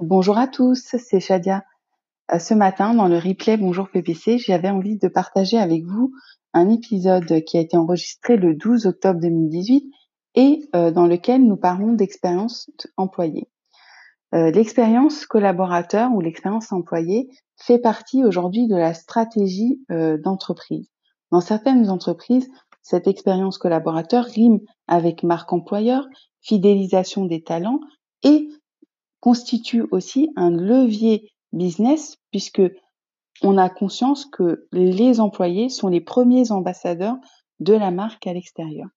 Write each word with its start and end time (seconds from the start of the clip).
Bonjour 0.00 0.38
à 0.38 0.46
tous, 0.46 0.94
c'est 0.96 1.18
Shadia. 1.18 1.64
Euh, 2.32 2.38
ce 2.38 2.54
matin, 2.54 2.94
dans 2.94 3.08
le 3.08 3.18
replay 3.18 3.56
Bonjour 3.56 3.88
PPC, 3.90 4.38
j'avais 4.38 4.70
envie 4.70 4.96
de 4.96 5.08
partager 5.08 5.58
avec 5.58 5.84
vous 5.86 6.12
un 6.54 6.70
épisode 6.70 7.42
qui 7.42 7.58
a 7.58 7.60
été 7.60 7.76
enregistré 7.76 8.36
le 8.36 8.54
12 8.54 8.86
octobre 8.86 9.18
2018 9.18 9.90
et 10.36 10.60
euh, 10.76 10.92
dans 10.92 11.08
lequel 11.08 11.44
nous 11.44 11.56
parlons 11.56 11.94
d'expérience 11.94 12.70
employée. 12.96 13.48
Euh, 14.36 14.52
l'expérience 14.52 15.26
collaborateur 15.26 16.12
ou 16.12 16.20
l'expérience 16.20 16.70
employée 16.70 17.28
fait 17.56 17.80
partie 17.80 18.24
aujourd'hui 18.24 18.68
de 18.68 18.76
la 18.76 18.94
stratégie 18.94 19.82
d'entreprise. 19.88 20.88
Dans 21.32 21.40
certaines 21.40 21.90
entreprises, 21.90 22.48
cette 22.82 23.08
expérience 23.08 23.58
collaborateur 23.58 24.26
rime 24.26 24.60
avec 24.86 25.24
marque 25.24 25.52
employeur, 25.52 26.06
fidélisation 26.40 27.24
des 27.24 27.42
talents 27.42 27.80
et 28.22 28.48
constitue 29.20 29.84
aussi 29.90 30.30
un 30.36 30.50
levier 30.50 31.32
business 31.52 32.16
puisque 32.30 32.62
on 33.42 33.56
a 33.56 33.68
conscience 33.68 34.26
que 34.26 34.66
les 34.72 35.20
employés 35.20 35.68
sont 35.68 35.88
les 35.88 36.00
premiers 36.00 36.50
ambassadeurs 36.50 37.16
de 37.60 37.74
la 37.74 37.90
marque 37.90 38.26
à 38.26 38.32
l'extérieur. 38.32 38.88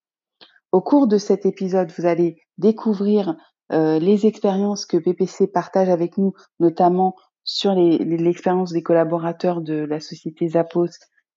Au 0.71 0.81
cours 0.81 1.07
de 1.07 1.17
cet 1.17 1.45
épisode, 1.45 1.91
vous 1.97 2.05
allez 2.05 2.41
découvrir 2.57 3.35
euh, 3.71 3.99
les 3.99 4.25
expériences 4.25 4.85
que 4.85 4.97
PPC 4.97 5.47
partage 5.47 5.89
avec 5.89 6.17
nous, 6.17 6.33
notamment 6.59 7.15
sur 7.43 7.73
l'expérience 7.73 8.71
des 8.71 8.83
collaborateurs 8.83 9.61
de 9.61 9.73
la 9.73 9.99
société 9.99 10.49
Zappos 10.49 10.89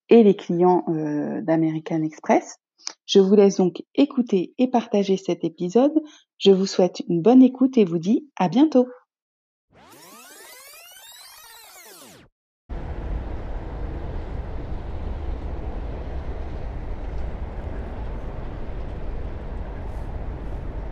et 0.08 0.22
les 0.22 0.36
clients 0.36 0.84
euh, 0.88 1.40
d'American 1.42 2.02
Express. 2.02 2.58
Je 3.06 3.18
vous 3.18 3.34
laisse 3.34 3.56
donc 3.56 3.82
écouter 3.94 4.54
et 4.58 4.68
partager 4.68 5.16
cet 5.16 5.44
épisode. 5.44 5.92
Je 6.38 6.50
vous 6.50 6.66
souhaite 6.66 7.02
une 7.08 7.22
bonne 7.22 7.42
écoute 7.42 7.78
et 7.78 7.84
vous 7.84 7.98
dis 7.98 8.28
à 8.36 8.48
bientôt. 8.48 8.86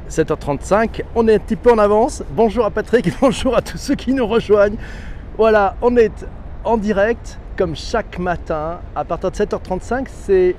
«7h35, 0.12 1.04
on 1.14 1.26
est 1.26 1.36
un 1.36 1.38
petit 1.38 1.56
peu 1.56 1.72
en 1.72 1.78
avance. 1.78 2.22
Bonjour 2.32 2.66
à 2.66 2.70
Patrick, 2.70 3.08
bonjour 3.20 3.56
à 3.56 3.62
tous 3.62 3.78
ceux 3.78 3.94
qui 3.94 4.12
nous 4.12 4.26
rejoignent. 4.26 4.76
Voilà, 5.38 5.74
on 5.80 5.96
est 5.96 6.12
en 6.64 6.76
direct 6.76 7.38
comme 7.56 7.74
chaque 7.74 8.18
matin, 8.18 8.80
à 8.94 9.04
partir 9.04 9.30
de 9.30 9.36
7h35, 9.36 10.06
c'est 10.08 10.54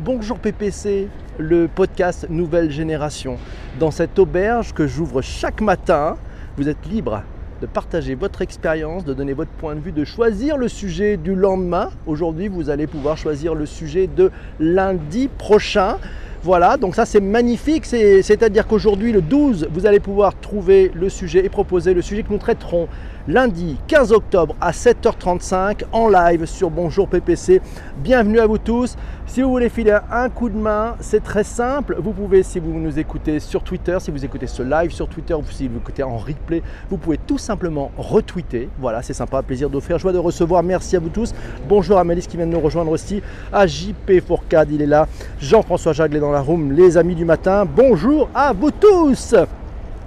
Bonjour 0.00 0.38
PPC, 0.38 1.08
le 1.38 1.68
podcast 1.68 2.26
Nouvelle 2.28 2.70
Génération. 2.70 3.38
Dans 3.80 3.90
cette 3.90 4.18
auberge 4.18 4.72
que 4.72 4.86
j'ouvre 4.86 5.22
chaque 5.22 5.60
matin, 5.60 6.16
vous 6.56 6.68
êtes 6.68 6.86
libre 6.86 7.22
de 7.62 7.66
partager 7.66 8.14
votre 8.14 8.42
expérience, 8.42 9.04
de 9.04 9.14
donner 9.14 9.32
votre 9.32 9.50
point 9.52 9.74
de 9.74 9.80
vue, 9.80 9.92
de 9.92 10.04
choisir 10.04 10.56
le 10.56 10.68
sujet 10.68 11.16
du 11.16 11.34
lendemain. 11.34 11.90
Aujourd'hui, 12.06 12.48
vous 12.48 12.70
allez 12.70 12.86
pouvoir 12.86 13.16
choisir 13.16 13.54
le 13.54 13.66
sujet 13.66 14.08
de 14.08 14.30
lundi 14.60 15.28
prochain. 15.28 15.96
Voilà, 16.44 16.76
donc 16.76 16.96
ça 16.96 17.06
c'est 17.06 17.20
magnifique, 17.20 17.86
c'est-à-dire 17.86 18.66
qu'aujourd'hui 18.66 19.12
le 19.12 19.22
12, 19.22 19.68
vous 19.72 19.86
allez 19.86 20.00
pouvoir 20.00 20.36
trouver 20.40 20.90
le 20.92 21.08
sujet 21.08 21.44
et 21.46 21.48
proposer 21.48 21.94
le 21.94 22.02
sujet 22.02 22.24
que 22.24 22.32
nous 22.32 22.38
traiterons 22.38 22.88
lundi 23.28 23.76
15 23.86 24.10
octobre 24.10 24.56
à 24.60 24.72
7h35 24.72 25.84
en 25.92 26.08
live 26.08 26.44
sur 26.46 26.70
Bonjour 26.70 27.06
PPC. 27.06 27.60
Bienvenue 27.98 28.40
à 28.40 28.48
vous 28.48 28.58
tous. 28.58 28.96
Si 29.26 29.40
vous 29.40 29.50
voulez 29.50 29.68
filer 29.68 29.96
un 30.10 30.28
coup 30.28 30.48
de 30.48 30.58
main, 30.58 30.96
c'est 30.98 31.22
très 31.22 31.44
simple. 31.44 31.96
Vous 32.02 32.12
pouvez, 32.12 32.42
si 32.42 32.58
vous 32.58 32.72
nous 32.72 32.98
écoutez 32.98 33.38
sur 33.38 33.62
Twitter, 33.62 33.96
si 34.00 34.10
vous 34.10 34.24
écoutez 34.24 34.48
ce 34.48 34.64
live 34.64 34.90
sur 34.90 35.08
Twitter 35.08 35.34
ou 35.34 35.44
si 35.48 35.68
vous 35.68 35.78
écoutez 35.78 36.02
en 36.02 36.18
replay, 36.18 36.62
vous 36.90 36.96
pouvez 36.96 37.18
tout 37.18 37.38
simplement 37.38 37.92
retweeter. 37.96 38.68
Voilà, 38.80 39.02
c'est 39.02 39.14
sympa, 39.14 39.40
plaisir 39.42 39.70
d'offrir, 39.70 39.98
joie 39.98 40.12
de 40.12 40.18
recevoir. 40.18 40.64
Merci 40.64 40.96
à 40.96 40.98
vous 40.98 41.08
tous. 41.08 41.32
Bonjour 41.68 41.98
à 41.98 42.04
Malice 42.04 42.26
qui 42.26 42.36
vient 42.36 42.46
de 42.46 42.52
nous 42.52 42.60
rejoindre 42.60 42.90
aussi. 42.90 43.22
À 43.52 43.68
JP 43.68 44.20
Fourcade, 44.26 44.72
il 44.72 44.82
est 44.82 44.86
là. 44.86 45.06
Jean-François 45.40 45.92
Jaglet 45.92 46.18
dans 46.18 46.31
la 46.32 46.40
room, 46.40 46.72
les 46.72 46.96
amis 46.96 47.14
du 47.14 47.24
matin. 47.24 47.64
Bonjour 47.66 48.28
à 48.34 48.52
vous 48.52 48.70
tous. 48.70 49.34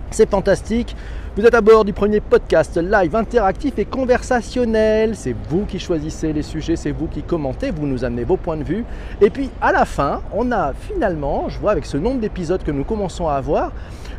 C'est 0.10 0.30
fantastique. 0.30 0.96
Vous 1.36 1.46
êtes 1.46 1.54
à 1.54 1.62
bord 1.62 1.86
du 1.86 1.94
premier 1.94 2.20
podcast 2.20 2.78
live 2.78 3.16
interactif 3.16 3.78
et 3.78 3.86
conversationnel. 3.86 5.16
C'est 5.16 5.36
vous 5.50 5.66
qui 5.66 5.78
choisissez 5.78 6.34
les 6.34 6.42
sujets, 6.42 6.76
c'est 6.76 6.92
vous 6.92 7.08
qui 7.08 7.22
commentez, 7.22 7.70
vous 7.70 7.86
nous 7.86 8.04
amenez 8.04 8.24
vos 8.24 8.38
points 8.38 8.58
de 8.58 8.64
vue. 8.64 8.86
Et 9.22 9.30
puis 9.30 9.52
à 9.62 9.72
la 9.72 9.86
fin, 9.86 10.22
on 10.34 10.52
a 10.52 10.74
finalement, 10.74 11.48
je 11.50 11.60
vois 11.60 11.72
avec 11.72 11.86
ce 11.86 11.98
nombre 11.98 12.20
d'épisodes 12.20 12.64
que 12.64 12.72
nous 12.72 12.84
commençons 12.84 13.28
à 13.28 13.36
avoir, 13.36 13.72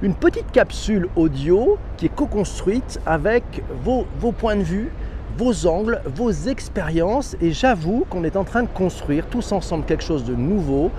une 0.02 0.14
petite 0.14 0.52
capsule 0.52 1.08
audio 1.16 1.78
qui 1.96 2.06
est 2.06 2.14
co-construite 2.14 3.00
avec 3.04 3.64
vos, 3.82 4.06
vos 4.20 4.32
points 4.32 4.56
de 4.56 4.62
vue, 4.62 4.92
vos 5.36 5.66
angles, 5.66 6.00
vos 6.14 6.30
expériences. 6.30 7.36
Et 7.40 7.52
j'avoue 7.52 8.06
qu'on 8.08 8.24
est 8.24 8.36
en 8.36 8.44
train 8.44 8.62
de 8.62 8.68
construire 8.68 9.26
tous 9.26 9.52
ensemble 9.52 9.84
quelque 9.84 10.04
chose 10.04 10.24
de 10.24 10.34
nouveau. 10.34 10.90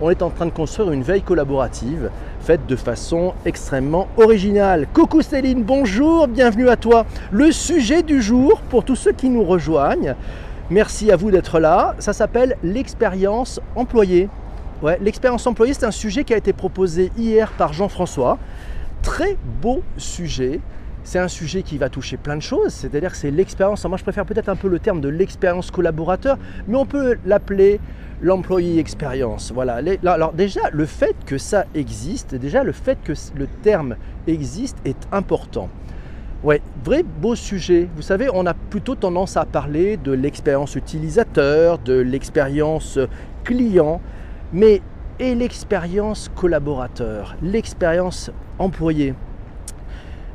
On 0.00 0.10
est 0.10 0.22
en 0.22 0.30
train 0.30 0.46
de 0.46 0.50
construire 0.50 0.90
une 0.90 1.02
veille 1.02 1.22
collaborative 1.22 2.10
faite 2.40 2.66
de 2.66 2.74
façon 2.74 3.34
extrêmement 3.44 4.08
originale. 4.16 4.88
Coucou 4.92 5.22
Céline, 5.22 5.62
bonjour, 5.62 6.26
bienvenue 6.26 6.68
à 6.68 6.76
toi. 6.76 7.06
Le 7.30 7.52
sujet 7.52 8.02
du 8.02 8.20
jour 8.20 8.60
pour 8.68 8.84
tous 8.84 8.96
ceux 8.96 9.12
qui 9.12 9.28
nous 9.28 9.44
rejoignent, 9.44 10.16
merci 10.70 11.12
à 11.12 11.16
vous 11.16 11.30
d'être 11.30 11.60
là, 11.60 11.94
ça 12.00 12.12
s'appelle 12.12 12.56
l'expérience 12.64 13.60
employée. 13.76 14.28
Ouais, 14.82 14.98
l'expérience 15.00 15.46
employée, 15.46 15.74
c'est 15.74 15.86
un 15.86 15.92
sujet 15.92 16.24
qui 16.24 16.34
a 16.34 16.36
été 16.36 16.52
proposé 16.52 17.12
hier 17.16 17.52
par 17.52 17.72
Jean-François. 17.72 18.38
Très 19.02 19.36
beau 19.60 19.82
sujet. 19.96 20.58
C'est 21.04 21.18
un 21.18 21.28
sujet 21.28 21.62
qui 21.62 21.78
va 21.78 21.88
toucher 21.88 22.16
plein 22.16 22.36
de 22.36 22.42
choses, 22.42 22.72
c'est-à-dire 22.72 23.10
que 23.10 23.16
c'est 23.16 23.32
l'expérience, 23.32 23.84
moi 23.86 23.98
je 23.98 24.04
préfère 24.04 24.24
peut-être 24.24 24.48
un 24.48 24.56
peu 24.56 24.68
le 24.68 24.78
terme 24.78 25.00
de 25.00 25.08
l'expérience 25.08 25.70
collaborateur, 25.70 26.38
mais 26.68 26.76
on 26.76 26.86
peut 26.86 27.16
l'appeler 27.26 27.80
l'employé 28.22 28.78
expérience. 28.78 29.50
Voilà. 29.52 29.80
Alors 30.06 30.32
déjà, 30.32 30.60
le 30.72 30.86
fait 30.86 31.16
que 31.26 31.38
ça 31.38 31.64
existe, 31.74 32.36
déjà 32.36 32.62
le 32.62 32.70
fait 32.70 32.98
que 33.02 33.12
le 33.36 33.48
terme 33.62 33.96
existe 34.28 34.78
est 34.84 35.08
important. 35.10 35.68
Ouais, 36.44 36.62
vrai 36.84 37.02
beau 37.02 37.34
sujet. 37.34 37.88
Vous 37.96 38.02
savez, 38.02 38.28
on 38.32 38.46
a 38.46 38.54
plutôt 38.54 38.94
tendance 38.94 39.36
à 39.36 39.44
parler 39.44 39.96
de 39.96 40.12
l'expérience 40.12 40.76
utilisateur, 40.76 41.78
de 41.78 41.94
l'expérience 41.94 42.98
client, 43.44 44.00
mais 44.52 44.82
et 45.18 45.34
l'expérience 45.34 46.30
collaborateur, 46.34 47.36
l'expérience 47.42 48.30
employé? 48.58 49.14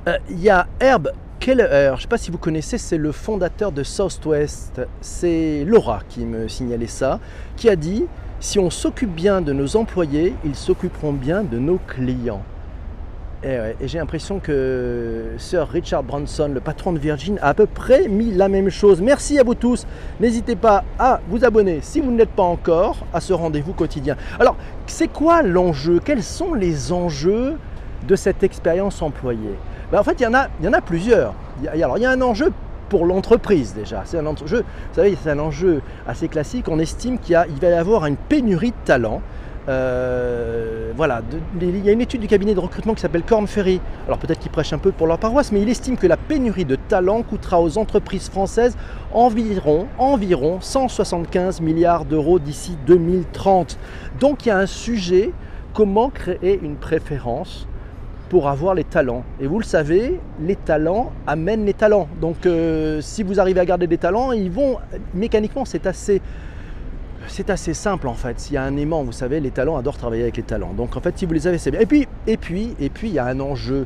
Euh, 0.07 0.17
il 0.29 0.39
y 0.39 0.49
a 0.49 0.67
Herb 0.79 1.11
Keller, 1.41 1.67
je 1.89 1.91
ne 1.91 1.97
sais 1.97 2.07
pas 2.07 2.17
si 2.17 2.31
vous 2.31 2.37
connaissez, 2.37 2.77
c'est 2.77 2.97
le 2.97 3.11
fondateur 3.11 3.73
de 3.73 3.83
Southwest. 3.83 4.81
C'est 5.01 5.65
Laura 5.65 5.99
qui 6.07 6.21
me 6.21 6.47
signalait 6.47 6.87
ça, 6.87 7.19
qui 7.57 7.67
a 7.67 7.75
dit 7.75 8.05
si 8.39 8.57
on 8.57 8.69
s'occupe 8.69 9.13
bien 9.13 9.41
de 9.41 9.51
nos 9.51 9.75
employés, 9.75 10.33
ils 10.45 10.55
s'occuperont 10.55 11.11
bien 11.11 11.43
de 11.43 11.57
nos 11.57 11.77
clients. 11.87 12.41
Et, 13.43 13.57
j'ai 13.81 13.97
l'impression 13.97 14.39
que 14.39 15.25
Sir 15.37 15.67
Richard 15.67 16.03
Branson, 16.03 16.51
le 16.53 16.61
patron 16.61 16.93
de 16.93 16.99
Virgin, 16.99 17.37
a 17.41 17.49
à 17.49 17.53
peu 17.53 17.65
près 17.65 18.07
mis 18.07 18.31
la 18.31 18.47
même 18.47 18.69
chose. 18.69 19.01
Merci 19.01 19.37
à 19.39 19.43
vous 19.43 19.55
tous. 19.55 19.85
N'hésitez 20.21 20.55
pas 20.55 20.85
à 20.97 21.19
vous 21.27 21.43
abonner 21.43 21.79
si 21.81 21.99
vous 21.99 22.11
ne 22.11 22.17
l'êtes 22.17 22.29
pas 22.29 22.43
encore 22.43 23.05
à 23.13 23.19
ce 23.19 23.33
rendez-vous 23.33 23.73
quotidien. 23.73 24.15
Alors, 24.39 24.55
c'est 24.85 25.09
quoi 25.09 25.41
l'enjeu? 25.41 25.99
Quels 26.03 26.23
sont 26.23 26.53
les 26.53 26.93
enjeux 26.93 27.57
de 28.07 28.15
cette 28.15 28.43
expérience 28.43 29.01
employée? 29.01 29.57
Ben, 29.91 29.99
En 29.99 30.03
fait, 30.03 30.19
il 30.19 30.23
y, 30.23 30.27
en 30.27 30.33
a, 30.73 30.81
plusieurs. 30.81 31.33
Il 31.59 31.65
y 31.65 31.67
a, 31.67 31.85
alors, 31.85 31.97
il 31.97 32.01
y 32.01 32.05
a 32.05 32.11
un 32.11 32.21
enjeu 32.21 32.51
pour 32.89 33.05
l'entreprise 33.05 33.73
déjà. 33.73 34.03
C'est 34.05 34.17
un 34.17 34.25
enjeu, 34.25 34.59
vous 34.59 34.95
savez, 34.95 35.17
c'est 35.21 35.31
un 35.31 35.39
enjeu 35.39 35.81
assez 36.07 36.27
classique. 36.27 36.67
On 36.69 36.79
estime 36.79 37.19
qu'il 37.19 37.39
il 37.49 37.59
va 37.59 37.69
y 37.69 37.73
avoir 37.73 38.05
une 38.05 38.17
pénurie 38.17 38.71
de 38.71 38.85
talents. 38.85 39.21
Euh, 39.69 40.93
voilà, 40.95 41.21
il 41.59 41.85
y 41.85 41.89
a 41.89 41.91
une 41.91 41.99
étude 41.99 42.21
du 42.21 42.27
cabinet 42.27 42.53
de 42.53 42.59
recrutement 42.59 42.93
qui 42.93 43.01
s'appelle 43.01 43.23
Corn 43.23 43.47
Ferry. 43.47 43.81
Alors 44.05 44.17
peut-être 44.17 44.39
qu'ils 44.39 44.51
prêchent 44.51 44.71
un 44.71 44.77
peu 44.77 44.93
pour 44.93 45.07
leur 45.07 45.17
paroisse, 45.17 45.51
mais 45.51 45.61
il 45.61 45.67
estime 45.67 45.97
que 45.97 46.07
la 46.07 46.15
pénurie 46.15 46.63
de 46.63 46.75
talents 46.75 47.21
coûtera 47.21 47.61
aux 47.61 47.77
entreprises 47.77 48.29
françaises 48.29 48.77
environ, 49.11 49.87
environ 49.97 50.59
175 50.61 51.59
milliards 51.59 52.05
d'euros 52.05 52.39
d'ici 52.39 52.77
2030. 52.87 53.77
Donc 54.21 54.45
il 54.45 54.49
y 54.49 54.51
a 54.51 54.57
un 54.57 54.67
sujet, 54.67 55.33
comment 55.73 56.09
créer 56.09 56.57
une 56.63 56.77
préférence 56.77 57.67
pour 58.29 58.47
avoir 58.47 58.73
les 58.73 58.83
talents. 58.83 59.23
Et 59.39 59.47
vous 59.47 59.59
le 59.59 59.65
savez, 59.65 60.19
les 60.41 60.55
talents 60.55 61.11
amènent 61.25 61.65
les 61.65 61.73
talents. 61.73 62.07
Donc 62.21 62.45
euh, 62.45 63.01
si 63.01 63.23
vous 63.23 63.39
arrivez 63.39 63.59
à 63.59 63.65
garder 63.65 63.87
des 63.87 63.97
talents, 63.97 64.31
ils 64.31 64.51
vont 64.51 64.77
mécaniquement, 65.13 65.65
c'est 65.65 65.87
assez 65.87 66.21
c'est 67.27 67.49
assez 67.49 67.73
simple 67.73 68.07
en 68.07 68.13
fait. 68.13 68.39
S'il 68.39 68.53
y 68.55 68.57
a 68.57 68.63
un 68.63 68.77
aimant, 68.77 69.03
vous 69.03 69.11
savez, 69.11 69.39
les 69.39 69.51
talents 69.51 69.77
adorent 69.77 69.97
travailler 69.97 70.23
avec 70.23 70.37
les 70.37 70.43
talents. 70.43 70.73
Donc 70.73 70.95
en 70.95 71.01
fait, 71.01 71.17
si 71.17 71.25
vous 71.25 71.33
les 71.33 71.47
avez, 71.47 71.57
c'est 71.57 71.71
bien. 71.71 71.79
Et 71.79 71.85
puis, 71.85 72.07
et 72.25 72.37
puis, 72.37 72.75
et 72.79 72.89
puis, 72.89 73.09
il 73.09 73.13
y 73.13 73.19
a 73.19 73.25
un 73.25 73.39
enjeu 73.39 73.85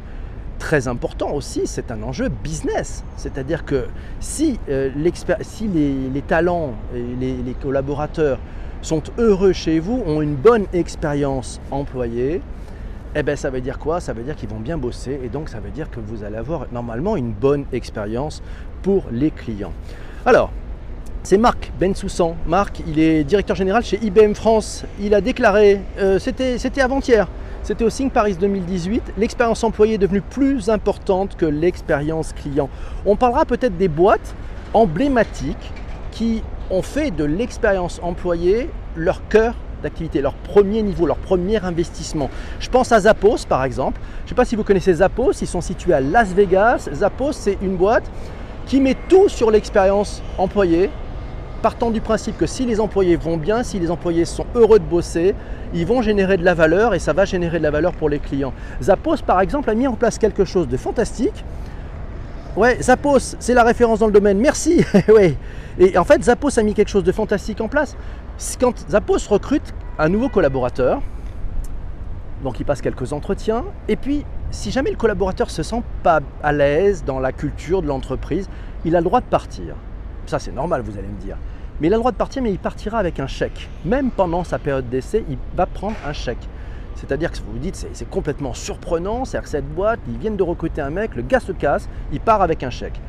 très 0.59 0.87
important 0.87 1.31
aussi, 1.33 1.63
c'est 1.65 1.89
un 1.89 2.03
enjeu 2.03 2.29
business. 2.29 3.03
C'est-à-dire 3.17 3.65
que 3.65 3.85
si, 4.19 4.59
euh, 4.69 4.91
si 5.41 5.67
les, 5.67 6.21
talents 6.21 6.75
et 6.95 7.01
les, 7.19 7.33
les, 7.33 7.53
collaborateurs 7.53 8.37
sont 8.83 9.01
heureux 9.17 9.53
chez 9.53 9.79
vous, 9.79 10.03
ont 10.05 10.21
une 10.21 10.35
bonne 10.35 10.65
expérience 10.71 11.59
employée, 11.71 12.41
eh 13.15 13.23
ben, 13.23 13.35
ça 13.35 13.49
veut 13.49 13.61
dire 13.61 13.77
quoi? 13.77 13.99
Ça 13.99 14.13
veut 14.13 14.23
dire 14.23 14.35
qu'ils 14.35 14.49
vont 14.49 14.59
bien 14.59 14.77
bosser 14.77 15.19
et 15.23 15.29
donc 15.29 15.49
ça 15.49 15.59
veut 15.59 15.69
dire 15.69 15.89
que 15.89 15.99
vous 15.99 16.23
allez 16.23 16.37
avoir 16.37 16.67
normalement 16.71 17.17
une 17.17 17.31
bonne 17.31 17.65
expérience 17.73 18.41
pour 18.83 19.05
les 19.11 19.31
clients. 19.31 19.73
Alors, 20.25 20.51
c'est 21.23 21.37
Marc 21.37 21.71
Bensoussan. 21.79 22.35
Marc, 22.47 22.81
il 22.87 22.99
est 22.99 23.23
directeur 23.23 23.55
général 23.55 23.83
chez 23.83 23.99
IBM 24.01 24.33
France. 24.33 24.85
Il 24.99 25.13
a 25.13 25.21
déclaré, 25.21 25.81
euh, 25.99 26.19
c'était 26.19 26.81
avant-hier, 26.81 27.27
c'était 27.63 27.83
au 27.83 27.89
Think 27.89 28.11
Paris 28.11 28.35
2018, 28.39 29.13
l'expérience 29.17 29.63
employée 29.63 29.95
est 29.95 29.99
devenue 29.99 30.21
plus 30.21 30.69
importante 30.69 31.35
que 31.37 31.45
l'expérience 31.45 32.33
client. 32.33 32.69
On 33.05 33.15
parlera 33.15 33.45
peut-être 33.45 33.77
des 33.77 33.87
boîtes 33.87 34.35
emblématiques 34.73 35.71
qui 36.11 36.41
ont 36.71 36.81
fait 36.81 37.11
de 37.11 37.23
l'expérience 37.23 37.99
employée 38.01 38.69
leur 38.95 39.27
cœur 39.27 39.53
d'activité, 39.81 40.21
leur 40.21 40.33
premier 40.33 40.81
niveau, 40.81 41.05
leur 41.05 41.17
premier 41.17 41.63
investissement. 41.63 42.29
Je 42.59 42.69
pense 42.69 42.91
à 42.91 43.01
Zappos 43.01 43.45
par 43.47 43.63
exemple. 43.63 43.99
Je 44.19 44.23
ne 44.25 44.29
sais 44.29 44.35
pas 44.35 44.45
si 44.45 44.55
vous 44.55 44.63
connaissez 44.63 44.93
Zappos, 44.93 45.33
ils 45.41 45.47
sont 45.47 45.61
situés 45.61 45.93
à 45.93 46.01
Las 46.01 46.29
Vegas. 46.33 46.89
Zappos, 46.93 47.33
c'est 47.33 47.57
une 47.61 47.75
boîte 47.75 48.09
qui 48.65 48.79
met 48.79 48.95
tout 49.09 49.27
sur 49.27 49.51
l'expérience 49.51 50.21
employée, 50.37 50.89
partant 51.61 51.91
du 51.91 52.01
principe 52.01 52.37
que 52.37 52.45
si 52.45 52.65
les 52.65 52.79
employés 52.79 53.15
vont 53.15 53.37
bien, 53.37 53.63
si 53.63 53.79
les 53.79 53.91
employés 53.91 54.25
sont 54.25 54.45
heureux 54.55 54.79
de 54.79 54.85
bosser, 54.85 55.35
ils 55.73 55.85
vont 55.85 56.01
générer 56.01 56.37
de 56.37 56.45
la 56.45 56.53
valeur 56.53 56.93
et 56.93 56.99
ça 56.99 57.13
va 57.13 57.25
générer 57.25 57.57
de 57.57 57.63
la 57.63 57.71
valeur 57.71 57.93
pour 57.93 58.09
les 58.09 58.19
clients. 58.19 58.53
Zappos, 58.81 59.17
par 59.25 59.41
exemple, 59.41 59.69
a 59.69 59.73
mis 59.73 59.87
en 59.87 59.93
place 59.93 60.17
quelque 60.17 60.45
chose 60.45 60.67
de 60.67 60.77
fantastique. 60.77 61.43
Ouais, 62.57 62.77
Zappos, 62.81 63.35
c'est 63.39 63.53
la 63.53 63.63
référence 63.63 63.99
dans 63.99 64.07
le 64.07 64.11
domaine. 64.11 64.37
Merci. 64.37 64.83
ouais. 65.07 65.37
Et 65.79 65.97
en 65.97 66.03
fait, 66.03 66.23
Zappos 66.23 66.59
a 66.59 66.63
mis 66.63 66.73
quelque 66.73 66.89
chose 66.89 67.03
de 67.03 67.11
fantastique 67.11 67.61
en 67.61 67.69
place. 67.69 67.95
Quand 68.59 68.73
Zappos 68.89 69.27
recrute 69.29 69.71
un 69.99 70.09
nouveau 70.09 70.27
collaborateur, 70.27 70.99
donc 72.43 72.59
il 72.59 72.65
passe 72.65 72.81
quelques 72.81 73.13
entretiens, 73.13 73.63
et 73.87 73.95
puis 73.95 74.25
si 74.49 74.71
jamais 74.71 74.89
le 74.89 74.97
collaborateur 74.97 75.51
se 75.51 75.61
sent 75.61 75.83
pas 76.01 76.21
à 76.41 76.51
l'aise 76.51 77.03
dans 77.05 77.19
la 77.19 77.33
culture 77.33 77.83
de 77.83 77.87
l'entreprise, 77.87 78.49
il 78.83 78.95
a 78.95 78.99
le 78.99 79.03
droit 79.03 79.21
de 79.21 79.25
partir. 79.25 79.75
Ça 80.25 80.39
c'est 80.39 80.51
normal, 80.51 80.81
vous 80.81 80.97
allez 80.97 81.07
me 81.07 81.19
dire. 81.19 81.37
Mais 81.79 81.87
il 81.87 81.93
a 81.93 81.97
le 81.97 82.01
droit 82.01 82.11
de 82.11 82.17
partir, 82.17 82.41
mais 82.41 82.51
il 82.51 82.57
partira 82.57 82.97
avec 82.97 83.19
un 83.19 83.27
chèque. 83.27 83.69
Même 83.85 84.09
pendant 84.09 84.43
sa 84.43 84.57
période 84.57 84.89
d'essai, 84.89 85.23
il 85.29 85.37
va 85.55 85.67
prendre 85.67 85.95
un 86.03 86.13
chèque. 86.13 86.49
C'est-à-dire 86.95 87.31
que 87.31 87.37
vous 87.37 87.53
vous 87.53 87.59
dites, 87.59 87.87
c'est 87.93 88.09
complètement 88.09 88.55
surprenant, 88.55 89.23
c'est-à-dire 89.23 89.43
que 89.43 89.49
cette 89.49 89.69
boîte, 89.69 89.99
ils 90.07 90.17
viennent 90.17 90.37
de 90.37 90.43
recruter 90.43 90.81
un 90.81 90.89
mec, 90.89 91.15
le 91.15 91.21
gars 91.21 91.39
se 91.39 91.51
casse, 91.51 91.87
il 92.11 92.19
part 92.19 92.41
avec 92.41 92.63
un 92.63 92.71
chèque 92.71 92.99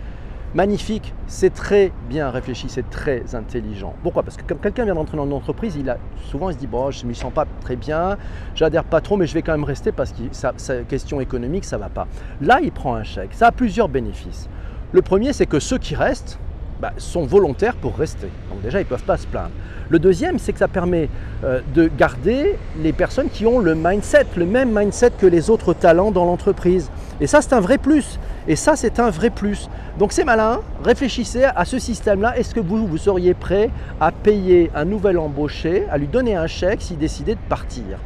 magnifique, 0.54 1.14
c'est 1.26 1.52
très 1.52 1.93
bien 2.08 2.31
réfléchi, 2.31 2.69
c'est 2.69 2.88
très 2.90 3.34
intelligent. 3.34 3.94
Pourquoi? 4.02 4.22
Parce 4.22 4.37
que 4.37 4.43
quand 4.46 4.60
quelqu'un 4.60 4.84
vient 4.84 4.94
d'entrer 4.94 5.16
dans 5.16 5.26
une 5.26 5.32
entreprise, 5.32 5.76
il 5.76 5.88
a, 5.88 5.99
souvent 6.31 6.50
il 6.50 6.54
se 6.54 6.58
dit 6.58 6.66
bon, 6.66 6.90
je 6.90 7.04
ne 7.04 7.08
me 7.08 7.14
sens 7.14 7.32
pas 7.32 7.46
très 7.60 7.76
bien, 7.76 8.16
j'adhère 8.54 8.84
pas 8.84 9.00
trop, 9.00 9.16
mais 9.16 9.26
je 9.26 9.34
vais 9.34 9.43
quand 9.43 9.52
même 9.52 9.64
rester 9.64 9.93
parce 9.93 10.12
que 10.12 10.22
sa, 10.32 10.52
question 10.88 11.20
économique, 11.20 11.64
ça 11.64 11.78
va 11.78 11.88
pas. 11.88 12.06
Là, 12.40 12.60
il 12.62 12.72
prend 12.72 12.94
un 12.94 13.04
chèque. 13.04 13.31
Ça 13.32 13.49
a 13.49 13.52
plusieurs 13.52 13.88
bénéfices. 13.88 14.49
Le 14.93 15.00
premier, 15.02 15.32
c'est 15.32 15.46
que 15.46 15.58
ceux 15.58 15.78
qui 15.78 15.94
restent 15.94 16.38
bah, 16.82 16.93
sont 16.96 17.25
volontaires 17.25 17.76
pour 17.76 17.96
rester. 17.96 18.26
Donc 18.50 18.61
déjà, 18.61 18.81
ils 18.81 18.84
ne 18.84 18.88
peuvent 18.88 19.05
pas 19.05 19.17
se 19.17 19.29
plaindre. 19.29 19.52
Le 19.88 20.00
deuxième, 20.00 20.40
c'est 20.40 20.52
que 20.52 20.58
ça 20.58 20.67
permet 20.67 21.08
euh, 21.44 21.61
de 21.76 21.88
garder 21.96 22.56
les 22.82 22.93
personnes 22.93 23.29
qui 23.31 23.46
ont 23.46 23.61
le 23.61 23.76
mindset, 23.76 24.26
le 24.37 24.46
même 24.46 24.76
mindset 24.76 25.12
que 25.17 25.26
les 25.26 25.49
autres 25.49 25.75
talents 25.75 26.11
dans 26.11 26.25
l'entreprise. 26.25 26.90
Et 27.20 27.29
ça, 27.29 27.40
c'est 27.40 27.52
un 27.52 27.61
vrai 27.61 27.79
plus. 27.79 28.19
Et 28.49 28.56
ça, 28.56 28.75
c'est 28.75 28.99
un 28.99 29.11
vrai 29.11 29.31
plus. 29.31 29.70
Donc 30.00 30.11
c'est 30.11 30.25
malin, 30.25 30.58
réfléchissez 30.82 31.44
à 31.44 31.64
ce 31.64 31.79
système-là. 31.79 32.37
Est-ce 32.37 32.52
que 32.52 32.58
vous, 32.58 32.84
vous 32.84 32.99
seriez 32.99 33.34
prêt 33.34 33.70
à 34.00 34.11
payer 34.11 34.73
un 34.75 34.84
nouvel 34.84 35.19
embauché, 35.19 35.84
à 35.88 35.99
lui 35.99 36.08
donner 36.08 36.34
un 36.34 36.49
chèque 36.49 36.82
s'il 36.82 36.99
décidait 36.99 37.37
de 37.37 37.49
partir? 37.49 37.99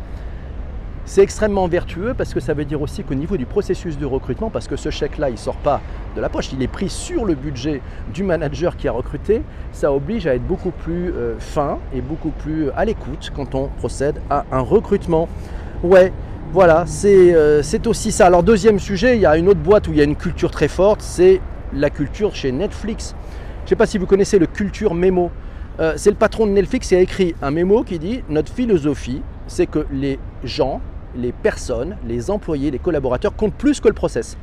C'est 1.06 1.22
extrêmement 1.22 1.68
vertueux 1.68 2.14
parce 2.18 2.34
que 2.34 2.40
ça 2.40 2.52
veut 2.52 2.64
dire 2.64 2.82
aussi 2.82 3.04
qu'au 3.04 3.14
niveau 3.14 3.36
du 3.36 3.46
processus 3.46 3.96
de 3.96 4.04
recrutement, 4.04 4.50
parce 4.50 4.66
que 4.66 4.76
ce 4.76 4.90
chèque-là, 4.90 5.30
il 5.30 5.34
ne 5.34 5.38
sort 5.38 5.56
pas 5.56 5.80
de 6.16 6.20
la 6.20 6.28
poche, 6.28 6.52
il 6.52 6.60
est 6.62 6.68
pris 6.68 6.88
sur 6.88 7.24
le 7.24 7.34
budget 7.34 7.80
du 8.12 8.24
manager 8.24 8.76
qui 8.76 8.88
a 8.88 8.92
recruté, 8.92 9.42
ça 9.72 9.92
oblige 9.92 10.26
à 10.26 10.34
être 10.34 10.46
beaucoup 10.46 10.72
plus 10.72 11.12
euh, 11.12 11.36
fin 11.38 11.78
et 11.94 12.00
beaucoup 12.00 12.30
plus 12.30 12.70
à 12.76 12.84
l'écoute 12.84 13.30
quand 13.34 13.54
on 13.54 13.68
procède 13.68 14.20
à 14.28 14.44
un 14.50 14.60
recrutement. 14.60 15.28
Ouais, 15.84 16.12
voilà, 16.52 16.84
euh, 17.04 17.62
c'est 17.62 17.86
aussi 17.86 18.10
ça. 18.10 18.26
Alors 18.26 18.42
deuxième 18.42 18.80
sujet, 18.80 19.16
il 19.16 19.20
y 19.20 19.26
a 19.26 19.36
une 19.36 19.48
autre 19.48 19.60
boîte 19.60 19.86
où 19.86 19.92
il 19.92 19.98
y 19.98 20.00
a 20.00 20.04
une 20.04 20.16
culture 20.16 20.50
très 20.50 20.68
forte, 20.68 21.02
c'est 21.02 21.40
la 21.72 21.90
culture 21.90 22.34
chez 22.34 22.50
Netflix. 22.50 23.14
Je 23.60 23.64
ne 23.64 23.68
sais 23.68 23.76
pas 23.76 23.86
si 23.86 23.98
vous 23.98 24.06
connaissez 24.06 24.38
le 24.38 24.46
culture 24.46 24.94
mémo. 24.94 25.30
Euh, 25.78 25.94
c'est 25.96 26.10
le 26.10 26.16
patron 26.16 26.46
de 26.46 26.52
Netflix 26.52 26.88
qui 26.88 26.94
a 26.94 27.00
écrit 27.00 27.34
un 27.42 27.50
mémo 27.50 27.84
qui 27.84 27.98
dit 27.98 28.22
notre 28.28 28.52
philosophie, 28.52 29.22
c'est 29.46 29.66
que 29.66 29.86
les 29.92 30.18
gens, 30.42 30.80
les 31.16 31.32
personnes, 31.32 31.96
les 32.06 32.30
employés, 32.30 32.70
les 32.70 32.78
collaborateurs 32.78 33.34
comptent 33.34 33.54
plus 33.54 33.80
que 33.80 33.88
le 33.88 33.94
process. 33.94 34.36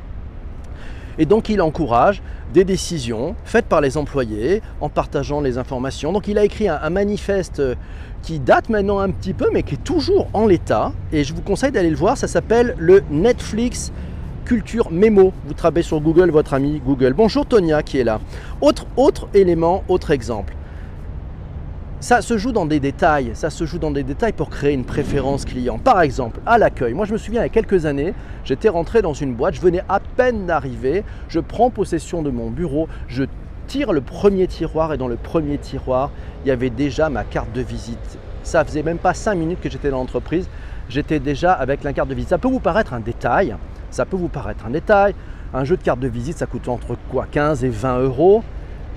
Et 1.18 1.26
donc 1.26 1.48
il 1.48 1.62
encourage 1.62 2.22
des 2.52 2.64
décisions 2.64 3.36
faites 3.44 3.66
par 3.66 3.80
les 3.80 3.96
employés 3.96 4.62
en 4.80 4.88
partageant 4.88 5.40
les 5.40 5.58
informations. 5.58 6.12
Donc 6.12 6.26
il 6.28 6.38
a 6.38 6.44
écrit 6.44 6.68
un, 6.68 6.90
manifeste 6.90 7.60
euh, 7.60 7.74
qui 8.22 8.40
date 8.40 8.68
maintenant 8.68 8.98
un 8.98 9.10
petit 9.10 9.32
peu 9.32 9.48
mais 9.52 9.62
qui 9.62 9.74
est 9.74 9.84
toujours 9.84 10.28
en 10.32 10.46
l'état. 10.46 10.92
Et 11.12 11.24
je 11.24 11.32
vous 11.34 11.42
conseille 11.42 11.72
d'aller 11.72 11.90
le 11.90 11.96
voir, 11.96 12.16
ça 12.16 12.26
s'appelle 12.26 12.74
le 12.78 13.02
Netflix 13.10 13.92
Culture 14.44 14.90
Mémo. 14.90 15.32
Vous 15.46 15.54
travaillez 15.54 15.84
sur 15.84 16.00
Google, 16.00 16.30
votre 16.30 16.52
ami 16.52 16.82
Google. 16.84 17.14
Bonjour 17.14 17.46
Tonia 17.46 17.82
qui 17.82 17.98
est 17.98 18.04
là. 18.04 18.20
Autre, 18.60 18.86
autre 18.96 19.28
élément, 19.34 19.84
autre 19.88 20.10
exemple. 20.10 20.54
Ça 22.04 22.20
se 22.20 22.36
joue 22.36 22.52
dans 22.52 22.66
des 22.66 22.80
détails, 22.80 23.30
ça 23.32 23.48
se 23.48 23.64
joue 23.64 23.78
dans 23.78 23.90
des 23.90 24.02
détails 24.02 24.34
pour 24.34 24.50
créer 24.50 24.74
une 24.74 24.84
préférence 24.84 25.46
client. 25.46 25.78
Par 25.78 26.02
exemple, 26.02 26.38
à 26.44 26.58
l'accueil. 26.58 26.92
Moi, 26.92 27.06
je 27.06 27.14
me 27.14 27.16
souviens, 27.16 27.40
il 27.40 27.44
y 27.44 27.46
a 27.46 27.48
quelques 27.48 27.86
années, 27.86 28.12
j'étais 28.44 28.68
rentré 28.68 29.00
dans 29.00 29.14
une 29.14 29.32
boîte, 29.32 29.54
je 29.54 29.62
venais 29.62 29.80
à 29.88 30.00
peine 30.00 30.44
d'arriver, 30.44 31.02
je 31.30 31.40
prends 31.40 31.70
possession 31.70 32.20
de 32.20 32.28
mon 32.28 32.50
bureau, 32.50 32.88
je 33.08 33.24
tire 33.68 33.94
le 33.94 34.02
premier 34.02 34.46
tiroir 34.48 34.92
et 34.92 34.98
dans 34.98 35.08
le 35.08 35.16
premier 35.16 35.56
tiroir, 35.56 36.10
il 36.44 36.48
y 36.48 36.50
avait 36.50 36.68
déjà 36.68 37.08
ma 37.08 37.24
carte 37.24 37.54
de 37.54 37.62
visite. 37.62 38.18
Ça 38.42 38.66
faisait 38.66 38.82
même 38.82 38.98
pas 38.98 39.14
cinq 39.14 39.36
minutes 39.36 39.62
que 39.62 39.70
j'étais 39.70 39.88
dans 39.88 39.96
l'entreprise, 39.96 40.46
j'étais 40.90 41.20
déjà 41.20 41.54
avec 41.54 41.84
la 41.84 41.94
carte 41.94 42.10
de 42.10 42.14
visite. 42.14 42.28
Ça 42.28 42.36
peut 42.36 42.48
vous 42.48 42.60
paraître 42.60 42.92
un 42.92 43.00
détail, 43.00 43.56
ça 43.90 44.04
peut 44.04 44.18
vous 44.18 44.28
paraître 44.28 44.66
un 44.66 44.70
détail. 44.70 45.14
Un 45.54 45.62
jeu 45.62 45.76
de 45.76 45.82
carte 45.82 46.00
de 46.00 46.08
visite, 46.08 46.36
ça 46.36 46.46
coûte 46.46 46.68
entre 46.68 46.98
quoi 47.10 47.26
15 47.30 47.64
et 47.64 47.68
20 47.68 48.00
euros. 48.00 48.42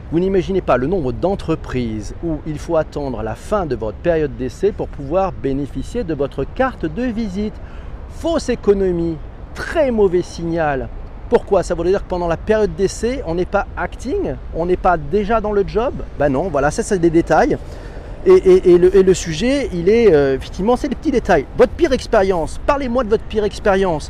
Vous 0.09 0.21
n'imaginez 0.21 0.61
pas 0.61 0.77
le 0.77 0.87
nombre 0.87 1.11
d'entreprises 1.11 2.15
où 2.23 2.37
il 2.47 2.57
faut 2.59 2.77
attendre 2.77 3.21
la 3.23 3.35
fin 3.35 3.65
de 3.65 3.75
votre 3.75 3.97
période 3.97 4.37
d'essai 4.37 4.71
pour 4.71 4.87
pouvoir 4.87 5.33
bénéficier 5.33 6.05
de 6.05 6.13
votre 6.13 6.45
carte 6.45 6.85
de 6.85 7.03
visite. 7.03 7.53
Fausse 8.11 8.47
économie, 8.47 9.17
très 9.53 9.91
mauvais 9.91 10.21
signal. 10.21 10.87
Pourquoi? 11.29 11.61
Ça 11.61 11.75
veut 11.75 11.83
dire 11.83 12.03
que 12.03 12.07
pendant 12.07 12.29
la 12.29 12.37
période 12.37 12.73
d'essai, 12.73 13.21
on 13.27 13.35
n'est 13.35 13.45
pas 13.45 13.67
acting, 13.75 14.35
on 14.55 14.65
n'est 14.65 14.77
pas 14.77 14.95
déjà 14.95 15.41
dans 15.41 15.51
le 15.51 15.67
job? 15.67 15.93
Ben 16.17 16.29
non, 16.29 16.47
voilà, 16.47 16.71
ça 16.71 16.83
c'est 16.83 16.99
des 16.99 17.09
détails. 17.09 17.57
Et, 18.25 18.77
le, 18.77 19.13
sujet, 19.13 19.69
il 19.73 19.89
est 19.89 20.13
euh, 20.13 20.35
effectivement, 20.35 20.77
c'est 20.77 20.87
des 20.87 20.95
petits 20.95 21.11
détails. 21.11 21.45
Votre 21.57 21.73
pire 21.73 21.91
expérience, 21.91 22.61
parlez-moi 22.65 23.03
de 23.03 23.09
votre 23.09 23.23
pire 23.23 23.43
expérience. 23.43 24.09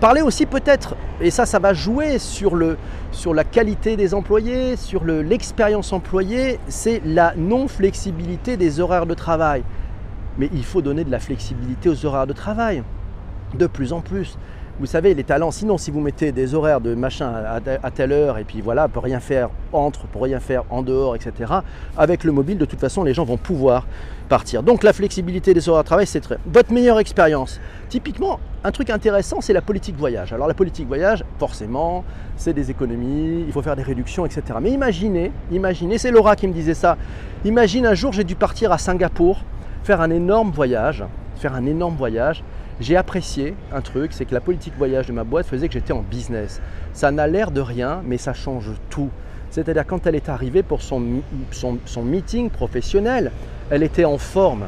Parler 0.00 0.22
aussi 0.22 0.44
peut-être, 0.44 0.96
et 1.20 1.30
ça, 1.30 1.46
ça 1.46 1.58
va 1.58 1.72
jouer 1.72 2.18
sur, 2.18 2.56
la 2.56 3.44
qualité 3.44 3.96
des 3.96 4.12
employés, 4.12 4.76
sur 4.76 5.04
l'expérience 5.04 5.92
employée, 5.92 6.58
c'est 6.68 7.00
la 7.04 7.34
non-flexibilité 7.36 8.56
des 8.56 8.80
horaires 8.80 9.06
de 9.06 9.14
travail. 9.14 9.62
Mais 10.36 10.50
il 10.52 10.64
faut 10.64 10.82
donner 10.82 11.04
de 11.04 11.10
la 11.10 11.20
flexibilité 11.20 11.88
aux 11.88 12.06
horaires 12.06 12.26
de 12.26 12.32
travail, 12.32 12.82
de 13.54 13.66
plus 13.66 13.92
en 13.92 14.00
plus. 14.00 14.36
Vous 14.80 14.86
savez, 14.86 15.14
les 15.14 15.22
talents, 15.22 15.52
sinon 15.52 15.78
si 15.78 15.92
vous 15.92 16.00
mettez 16.00 16.32
des 16.32 16.52
horaires 16.52 16.80
de 16.80 16.96
machin 16.96 17.32
à, 17.32 17.90
telle 17.92 18.10
heure 18.10 18.38
et 18.38 18.44
puis 18.44 18.60
voilà, 18.60 18.88
pour 18.88 19.04
rien 19.04 19.20
faire 19.20 19.48
entre, 19.72 20.08
pour 20.08 20.22
rien 20.22 20.40
faire 20.40 20.64
en 20.68 20.82
dehors, 20.82 21.14
etc. 21.14 21.52
Avec 21.96 22.24
le 22.24 22.32
mobile, 22.32 22.58
de 22.58 22.64
toute 22.64 22.80
façon, 22.80 23.04
les 23.04 23.14
gens 23.14 23.24
vont 23.24 23.36
pouvoir 23.36 23.86
partir. 24.28 24.64
Donc 24.64 24.82
la 24.82 24.92
flexibilité 24.92 25.54
des 25.54 25.68
horaires 25.68 25.84
de 25.84 25.86
travail, 25.86 26.08
c'est. 26.08 26.24
Votre 26.46 26.72
meilleure 26.72 26.98
expérience. 26.98 27.60
Typiquement, 27.88 28.40
un 28.64 28.72
truc 28.72 28.90
intéressant, 28.90 29.40
c'est 29.40 29.52
la 29.52 29.62
politique 29.62 29.96
voyage. 29.96 30.32
Alors 30.32 30.48
la 30.48 30.54
politique 30.54 30.88
voyage, 30.88 31.24
forcément, 31.38 32.02
c'est 32.36 32.52
des 32.52 32.72
économies, 32.72 33.44
il 33.46 33.52
faut 33.52 33.62
faire 33.62 33.76
des 33.76 33.84
réductions, 33.84 34.26
etc. 34.26 34.42
Mais 34.60 34.72
imaginez, 34.72 35.30
imaginez, 35.52 35.98
c'est 35.98 36.10
Laura 36.10 36.34
qui 36.34 36.48
me 36.48 36.52
disait 36.52 36.74
ça. 36.74 36.96
Imagine 37.44 37.86
un 37.86 37.94
jour, 37.94 38.12
j'ai 38.12 38.24
dû 38.24 38.34
partir 38.34 38.72
à 38.72 38.78
Singapour, 38.78 39.44
faire 39.84 40.00
un 40.00 40.10
énorme 40.10 40.50
voyage, 40.50 41.04
faire 41.36 41.54
un 41.54 41.64
énorme 41.64 41.94
voyage 41.94 42.42
j'ai 42.80 42.96
apprécié 42.96 43.54
un 43.72 43.80
truc, 43.80 44.12
c'est 44.12 44.24
que 44.24 44.34
la 44.34 44.40
politique 44.40 44.74
voyage 44.76 45.06
de 45.06 45.12
ma 45.12 45.24
boîte 45.24 45.46
faisait 45.46 45.68
que 45.68 45.74
j'étais 45.74 45.92
en 45.92 46.02
business. 46.02 46.60
Ça 46.92 47.10
n'a 47.10 47.26
l'air 47.26 47.50
de 47.50 47.60
rien, 47.60 48.02
mais 48.04 48.18
ça 48.18 48.34
change 48.34 48.70
tout. 48.90 49.10
C'est-à-dire 49.50 49.86
quand 49.86 50.06
elle 50.06 50.16
est 50.16 50.28
arrivée 50.28 50.64
pour 50.64 50.82
son, 50.82 51.00
meeting 52.02 52.50
professionnel, 52.50 53.30
elle 53.70 53.84
était 53.84 54.04
en 54.04 54.18
forme. 54.18 54.64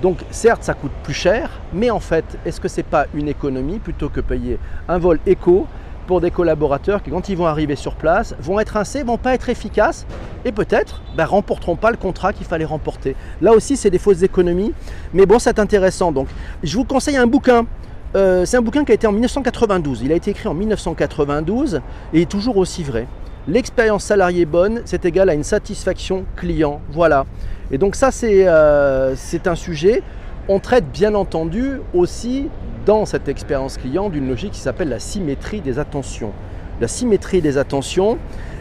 Donc 0.00 0.18
certes, 0.30 0.62
ça 0.62 0.74
coûte 0.74 0.92
plus 1.02 1.14
cher, 1.14 1.50
mais 1.72 1.90
en 1.90 2.00
fait, 2.00 2.24
est-ce 2.46 2.60
que 2.60 2.68
ce 2.68 2.78
n'est 2.78 2.84
pas 2.84 3.06
une 3.14 3.28
économie 3.28 3.80
plutôt 3.80 4.08
que 4.08 4.20
payer 4.20 4.58
un 4.88 4.98
vol 4.98 5.18
éco 5.26 5.66
pour 6.06 6.20
des 6.20 6.30
collaborateurs 6.30 7.02
qui, 7.02 7.10
quand 7.10 7.28
ils 7.28 7.36
vont 7.36 7.46
arriver 7.46 7.76
sur 7.76 7.94
place, 7.94 8.34
vont 8.40 8.60
être 8.60 8.70
rincés, 8.70 9.02
vont 9.02 9.18
pas 9.18 9.34
être 9.34 9.48
efficaces 9.48 10.06
et 10.44 10.52
peut-être 10.52 11.02
ben, 11.16 11.24
remporteront 11.24 11.76
pas 11.76 11.90
le 11.90 11.96
contrat 11.96 12.32
qu'il 12.32 12.46
fallait 12.46 12.64
remporter. 12.64 13.16
Là 13.40 13.52
aussi, 13.52 13.76
c'est 13.76 13.90
des 13.90 13.98
fausses 13.98 14.22
économies, 14.22 14.72
mais 15.14 15.26
bon, 15.26 15.38
c'est 15.38 15.58
intéressant. 15.58 16.12
Donc, 16.12 16.28
je 16.62 16.76
vous 16.76 16.84
conseille 16.84 17.16
un 17.16 17.26
bouquin 17.26 17.66
euh, 18.14 18.44
c'est 18.44 18.58
un 18.58 18.62
bouquin 18.62 18.84
qui 18.84 18.92
a 18.92 18.94
été 18.94 19.06
en 19.06 19.12
1992. 19.12 20.02
Il 20.02 20.12
a 20.12 20.14
été 20.14 20.32
écrit 20.32 20.48
en 20.48 20.54
1992 20.54 21.80
et 22.12 22.22
est 22.22 22.30
toujours 22.30 22.58
aussi 22.58 22.82
vrai. 22.82 23.06
L'expérience 23.48 24.04
salariée 24.04 24.44
bonne, 24.44 24.82
c'est 24.84 25.04
égal 25.04 25.30
à 25.30 25.34
une 25.34 25.44
satisfaction 25.44 26.24
client. 26.36 26.80
Voilà. 26.90 27.24
Et 27.70 27.78
donc 27.78 27.96
ça, 27.96 28.10
c'est 28.10 28.46
euh, 28.46 29.14
un 29.46 29.54
sujet. 29.54 30.02
On 30.48 30.58
traite 30.58 30.90
bien 30.92 31.14
entendu 31.14 31.80
aussi 31.94 32.48
dans 32.84 33.06
cette 33.06 33.28
expérience 33.28 33.76
client 33.76 34.08
d'une 34.08 34.28
logique 34.28 34.52
qui 34.52 34.60
s'appelle 34.60 34.88
la 34.88 34.98
symétrie 34.98 35.60
des 35.60 35.78
attentions. 35.78 36.32
La 36.80 36.88
symétrie 36.88 37.40
des 37.40 37.58
attentions, 37.58 38.18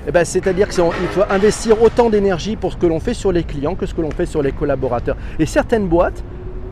eh 0.08 0.12
ben, 0.12 0.26
c'est-à-dire 0.26 0.68
qu'il 0.70 0.84
faut 1.10 1.24
investir 1.30 1.82
autant 1.82 2.10
d'énergie 2.10 2.56
pour 2.56 2.72
ce 2.72 2.78
que 2.78 2.86
l'on 2.86 3.00
fait 3.00 3.14
sur 3.14 3.32
les 3.32 3.44
clients 3.44 3.76
que 3.76 3.86
ce 3.86 3.94
que 3.94 4.02
l'on 4.02 4.12
fait 4.12 4.26
sur 4.26 4.42
les 4.42 4.52
collaborateurs. 4.52 5.18
Et 5.40 5.46
certaines 5.46 5.88
boîtes 5.88 6.24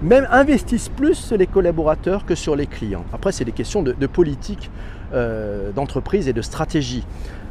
même 0.01 0.27
investissent 0.32 0.89
plus 0.89 1.15
sur 1.15 1.38
les 1.38 1.48
collaborateurs 1.48 2.25
que 2.25 2.36
sur 2.36 2.56
les 2.56 2.68
clients. 2.68 3.03
Après, 3.13 3.32
c'est 3.32 3.46
des 3.46 3.51
questions 3.51 3.84
de, 3.84 4.08
politique 4.08 4.72
euh, 5.13 5.72
d'entreprise 5.72 6.27
et 6.27 6.34
de 6.34 6.41
stratégie. 6.41 7.06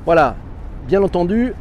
Voilà, 0.05 0.37
bien 0.87 1.03
entendu, 1.03 1.55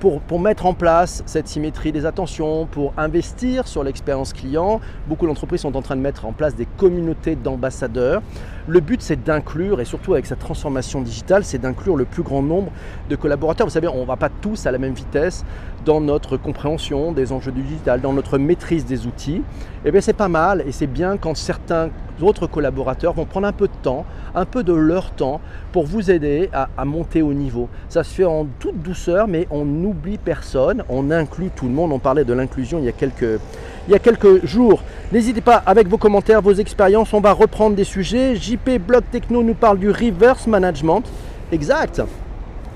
pour, 0.00 0.40
mettre 0.40 0.66
en 0.66 0.74
place 0.74 1.22
cette 1.26 1.48
symétrie 1.48 1.92
des 1.92 2.06
attentions, 2.06 2.66
pour 2.66 2.92
investir 2.96 3.66
sur 3.66 3.82
l'expérience 3.82 4.32
client, 4.32 4.80
beaucoup 5.08 5.26
d'entreprises 5.26 5.62
sont 5.62 5.76
en 5.76 5.82
train 5.82 5.96
de 5.96 6.00
mettre 6.00 6.26
en 6.26 6.32
place 6.32 6.54
des 6.54 6.66
communautés 6.66 7.36
d'ambassadeurs. 7.36 8.22
Le 8.68 8.80
but, 8.80 9.00
c'est 9.00 9.22
d'inclure, 9.22 9.80
et 9.80 9.84
surtout 9.84 10.12
avec 10.12 10.26
cette 10.26 10.40
transformation 10.40 11.00
digitale, 11.00 11.44
c'est 11.44 11.58
d'inclure 11.58 11.96
le 11.96 12.04
plus 12.04 12.22
grand 12.22 12.42
nombre 12.42 12.70
de 13.08 13.16
collaborateurs. 13.16 13.66
Vous 13.66 13.72
savez, 13.72 13.88
on 13.88 14.02
ne 14.02 14.06
va 14.06 14.16
pas 14.16 14.28
tous 14.28 14.66
à 14.66 14.70
la 14.70 14.78
même 14.78 14.94
vitesse 14.94 15.44
dans 15.86 16.00
notre 16.00 16.36
compréhension 16.36 17.12
des 17.12 17.32
enjeux 17.32 17.52
du 17.52 17.62
digital, 17.62 18.00
dans 18.00 18.12
notre 18.12 18.38
maîtrise 18.38 18.84
des 18.84 19.06
outils. 19.06 19.42
Eh 19.84 19.92
bien, 19.92 20.00
c'est 20.00 20.12
pas 20.12 20.28
mal, 20.28 20.64
et 20.66 20.72
c'est 20.72 20.88
bien 20.88 21.16
quand 21.16 21.36
certains 21.36 21.90
autres 22.20 22.48
collaborateurs 22.48 23.12
vont 23.12 23.24
prendre 23.24 23.46
un 23.46 23.52
peu 23.52 23.68
de 23.68 23.76
temps, 23.82 24.04
un 24.34 24.44
peu 24.44 24.64
de 24.64 24.72
leur 24.72 25.12
temps 25.12 25.40
pour 25.72 25.86
vous 25.86 26.10
aider 26.10 26.50
à, 26.52 26.84
monter 26.84 27.22
au 27.22 27.32
niveau. 27.32 27.68
Ça 27.88 28.02
se 28.02 28.12
fait 28.12 28.24
en 28.24 28.46
toute 28.58 28.82
douceur, 28.82 29.28
mais 29.28 29.46
on 29.50 29.64
n'oublie 29.64 30.18
personne, 30.18 30.82
on 30.88 31.10
inclut 31.12 31.50
tout 31.54 31.66
le 31.66 31.72
monde. 31.72 31.92
On 31.92 32.00
parlait 32.00 32.24
de 32.24 32.32
l'inclusion 32.32 32.78
il 32.78 32.84
y 32.86 32.88
a 32.88 32.92
quelques, 32.92 33.40
il 33.86 33.92
y 33.92 33.94
a 33.94 34.00
quelques 34.00 34.44
jours. 34.44 34.82
N'hésitez 35.12 35.40
pas 35.40 35.62
avec 35.66 35.86
vos 35.86 35.98
commentaires, 35.98 36.42
vos 36.42 36.54
expériences, 36.54 37.14
on 37.14 37.20
va 37.20 37.32
reprendre 37.32 37.76
des 37.76 37.84
sujets. 37.84 38.34
JP 38.34 38.78
Blog 38.84 39.04
Techno 39.12 39.44
nous 39.44 39.54
parle 39.54 39.78
du 39.78 39.90
reverse 39.90 40.48
management. 40.48 41.04
Exact. 41.52 42.02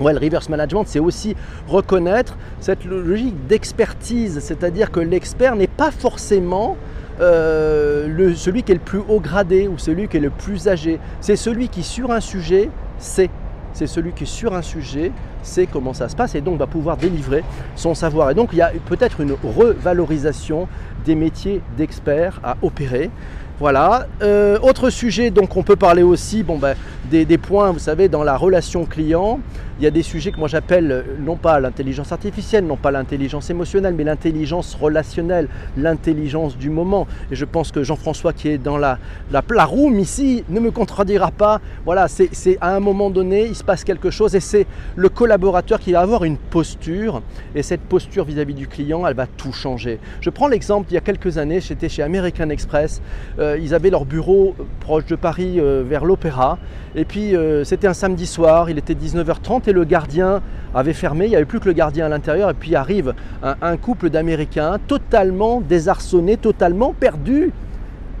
Ouais, 0.01 0.13
le 0.13 0.19
reverse 0.19 0.49
management, 0.49 0.83
c'est 0.87 0.99
aussi 0.99 1.35
reconnaître 1.67 2.35
cette 2.59 2.85
logique 2.85 3.35
d'expertise, 3.45 4.39
c'est-à-dire 4.39 4.89
que 4.89 4.99
l'expert 4.99 5.55
n'est 5.55 5.67
pas 5.67 5.91
forcément 5.91 6.75
euh, 7.19 8.07
le, 8.07 8.33
celui 8.33 8.63
qui 8.63 8.71
est 8.71 8.75
le 8.75 8.81
plus 8.81 9.01
haut 9.07 9.19
gradé 9.19 9.67
ou 9.67 9.77
celui 9.77 10.07
qui 10.07 10.17
est 10.17 10.21
le 10.21 10.31
plus 10.31 10.67
âgé. 10.67 10.99
C'est 11.19 11.35
celui 11.35 11.69
qui, 11.69 11.83
sur 11.83 12.11
un 12.11 12.19
sujet, 12.19 12.69
sait. 12.97 13.29
C'est 13.73 13.85
celui 13.85 14.11
qui, 14.11 14.25
sur 14.25 14.55
un 14.55 14.63
sujet, 14.63 15.11
sait 15.43 15.67
comment 15.67 15.93
ça 15.93 16.09
se 16.09 16.15
passe 16.15 16.33
et 16.33 16.41
donc 16.41 16.57
va 16.57 16.67
pouvoir 16.67 16.97
délivrer 16.97 17.43
son 17.75 17.93
savoir. 17.93 18.31
Et 18.31 18.33
donc, 18.33 18.49
il 18.53 18.57
y 18.57 18.61
a 18.61 18.71
peut-être 18.87 19.21
une 19.21 19.33
revalorisation 19.33 20.67
des 21.05 21.13
métiers 21.13 21.61
d'experts 21.77 22.41
à 22.43 22.57
opérer. 22.63 23.11
Voilà. 23.59 24.07
Euh, 24.23 24.57
autre 24.63 24.89
sujet, 24.89 25.29
donc 25.29 25.55
on 25.55 25.61
peut 25.61 25.75
parler 25.75 26.01
aussi 26.01 26.41
bon, 26.41 26.57
ben, 26.57 26.75
des, 27.11 27.37
points, 27.37 27.71
vous 27.71 27.79
savez, 27.79 28.07
dans 28.07 28.23
la 28.23 28.37
relation 28.37 28.85
client 28.85 29.39
il 29.81 29.85
y 29.85 29.87
a 29.87 29.91
des 29.91 30.03
sujets 30.03 30.31
que 30.31 30.37
moi 30.37 30.47
j'appelle 30.47 30.91
euh, 30.91 31.01
non 31.19 31.37
pas 31.37 31.59
l'intelligence 31.59 32.11
artificielle, 32.11 32.67
non 32.67 32.77
pas 32.77 32.91
l'intelligence 32.91 33.49
émotionnelle, 33.49 33.95
mais 33.95 34.03
l'intelligence 34.03 34.75
relationnelle, 34.79 35.47
l'intelligence 35.75 36.55
du 36.55 36.69
moment. 36.69 37.07
Et 37.31 37.35
je 37.35 37.45
pense 37.45 37.71
que 37.71 37.81
Jean-François 37.83 38.31
qui 38.31 38.49
est 38.49 38.59
dans 38.59 38.77
la, 38.77 38.99
la, 39.31 39.65
room 39.65 39.97
ici 39.97 40.43
ne 40.49 40.59
me 40.59 40.69
contredira 40.69 41.31
pas. 41.31 41.61
Voilà, 41.83 42.07
c'est 42.07 42.59
à 42.61 42.75
un 42.75 42.79
moment 42.79 43.09
donné, 43.09 43.47
il 43.47 43.55
se 43.55 43.63
passe 43.63 43.83
quelque 43.83 44.11
chose 44.11 44.35
et 44.35 44.39
c'est 44.39 44.67
le 44.95 45.09
collaborateur 45.09 45.79
qui 45.79 45.93
va 45.93 46.01
avoir 46.01 46.25
une 46.25 46.37
posture 46.37 47.23
et 47.55 47.63
cette 47.63 47.81
posture 47.81 48.23
vis-à-vis 48.25 48.53
du 48.53 48.67
client, 48.67 49.07
elle 49.07 49.15
va 49.15 49.25
tout 49.25 49.51
changer. 49.51 49.99
Je 50.19 50.29
prends 50.29 50.47
l'exemple, 50.47 50.91
il 50.91 50.93
y 50.93 50.97
a 50.97 51.01
quelques 51.01 51.39
années, 51.39 51.59
j'étais 51.59 51.89
chez 51.89 52.03
American 52.03 52.49
Express, 52.49 53.01
euh, 53.39 53.57
ils 53.59 53.73
avaient 53.73 53.89
leur 53.89 54.05
bureau 54.05 54.55
proche 54.79 55.07
de 55.07 55.15
Paris 55.15 55.59
euh, 55.59 55.83
vers 55.83 56.05
l'Opéra 56.05 56.59
puis 57.05 57.33
c'était 57.63 57.87
un 57.87 57.93
samedi 57.93 58.25
soir, 58.25 58.69
il 58.69 58.77
était 58.77 58.93
19h30 58.93 59.71
le 59.71 59.83
gardien 59.85 60.41
avait 60.73 60.93
fermé, 60.93 61.25
il 61.25 61.29
n'y 61.29 61.35
avait 61.35 61.45
plus 61.45 61.59
que 61.59 61.65
le 61.65 61.73
gardien 61.73 62.05
à 62.05 62.09
l'intérieur, 62.09 62.49
et 62.49 62.53
puis 62.53 62.75
arrive 62.75 63.13
un, 63.43 63.77
couple 63.77 64.09
d'Américains 64.09 64.77
totalement 64.87 65.61
désarçonnés, 65.61 66.37
totalement 66.37 66.93
perdus. 66.97 67.51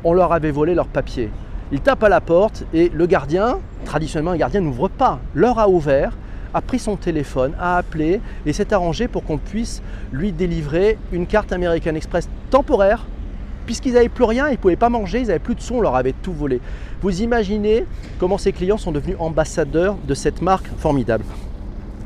On 0.03 0.13
leur 0.13 0.33
avait 0.33 0.51
volé 0.51 0.73
leurs 0.73 0.87
papiers. 0.87 1.29
Ils 1.71 1.81
tapent 1.81 2.03
à 2.03 2.09
la 2.09 2.21
porte 2.21 2.65
et 2.73 2.91
le 2.93 3.05
gardien, 3.05 3.59
traditionnellement 3.85 4.31
un 4.31 4.37
gardien 4.37 4.61
n'ouvre 4.61 4.89
pas, 4.89 5.19
leur 5.35 5.59
a 5.59 5.69
ouvert, 5.69 6.17
a 6.53 6.61
pris 6.61 6.79
son 6.79 6.97
téléphone, 6.97 7.53
a 7.59 7.77
appelé 7.77 8.19
et 8.45 8.51
s'est 8.51 8.73
arrangé 8.73 9.07
pour 9.07 9.23
qu'on 9.23 9.37
puisse 9.37 9.81
lui 10.11 10.33
délivrer 10.33 10.97
une 11.13 11.27
carte 11.27 11.53
American 11.53 11.95
Express 11.95 12.27
temporaire 12.49 13.05
puisqu'ils 13.65 13.93
n'avaient 13.93 14.09
plus 14.09 14.23
rien, 14.23 14.47
ils 14.47 14.53
ne 14.53 14.57
pouvaient 14.57 14.75
pas 14.75 14.89
manger, 14.89 15.19
ils 15.19 15.27
n'avaient 15.27 15.39
plus 15.39 15.55
de 15.55 15.61
son, 15.61 15.75
on 15.75 15.81
leur 15.81 15.95
avait 15.95 16.13
tout 16.13 16.33
volé. 16.33 16.59
Vous 17.01 17.21
imaginez 17.21 17.85
comment 18.19 18.37
ces 18.37 18.51
clients 18.51 18.77
sont 18.77 18.91
devenus 18.91 19.15
ambassadeurs 19.19 19.95
de 20.07 20.13
cette 20.13 20.41
marque 20.41 20.67
formidable. 20.77 21.23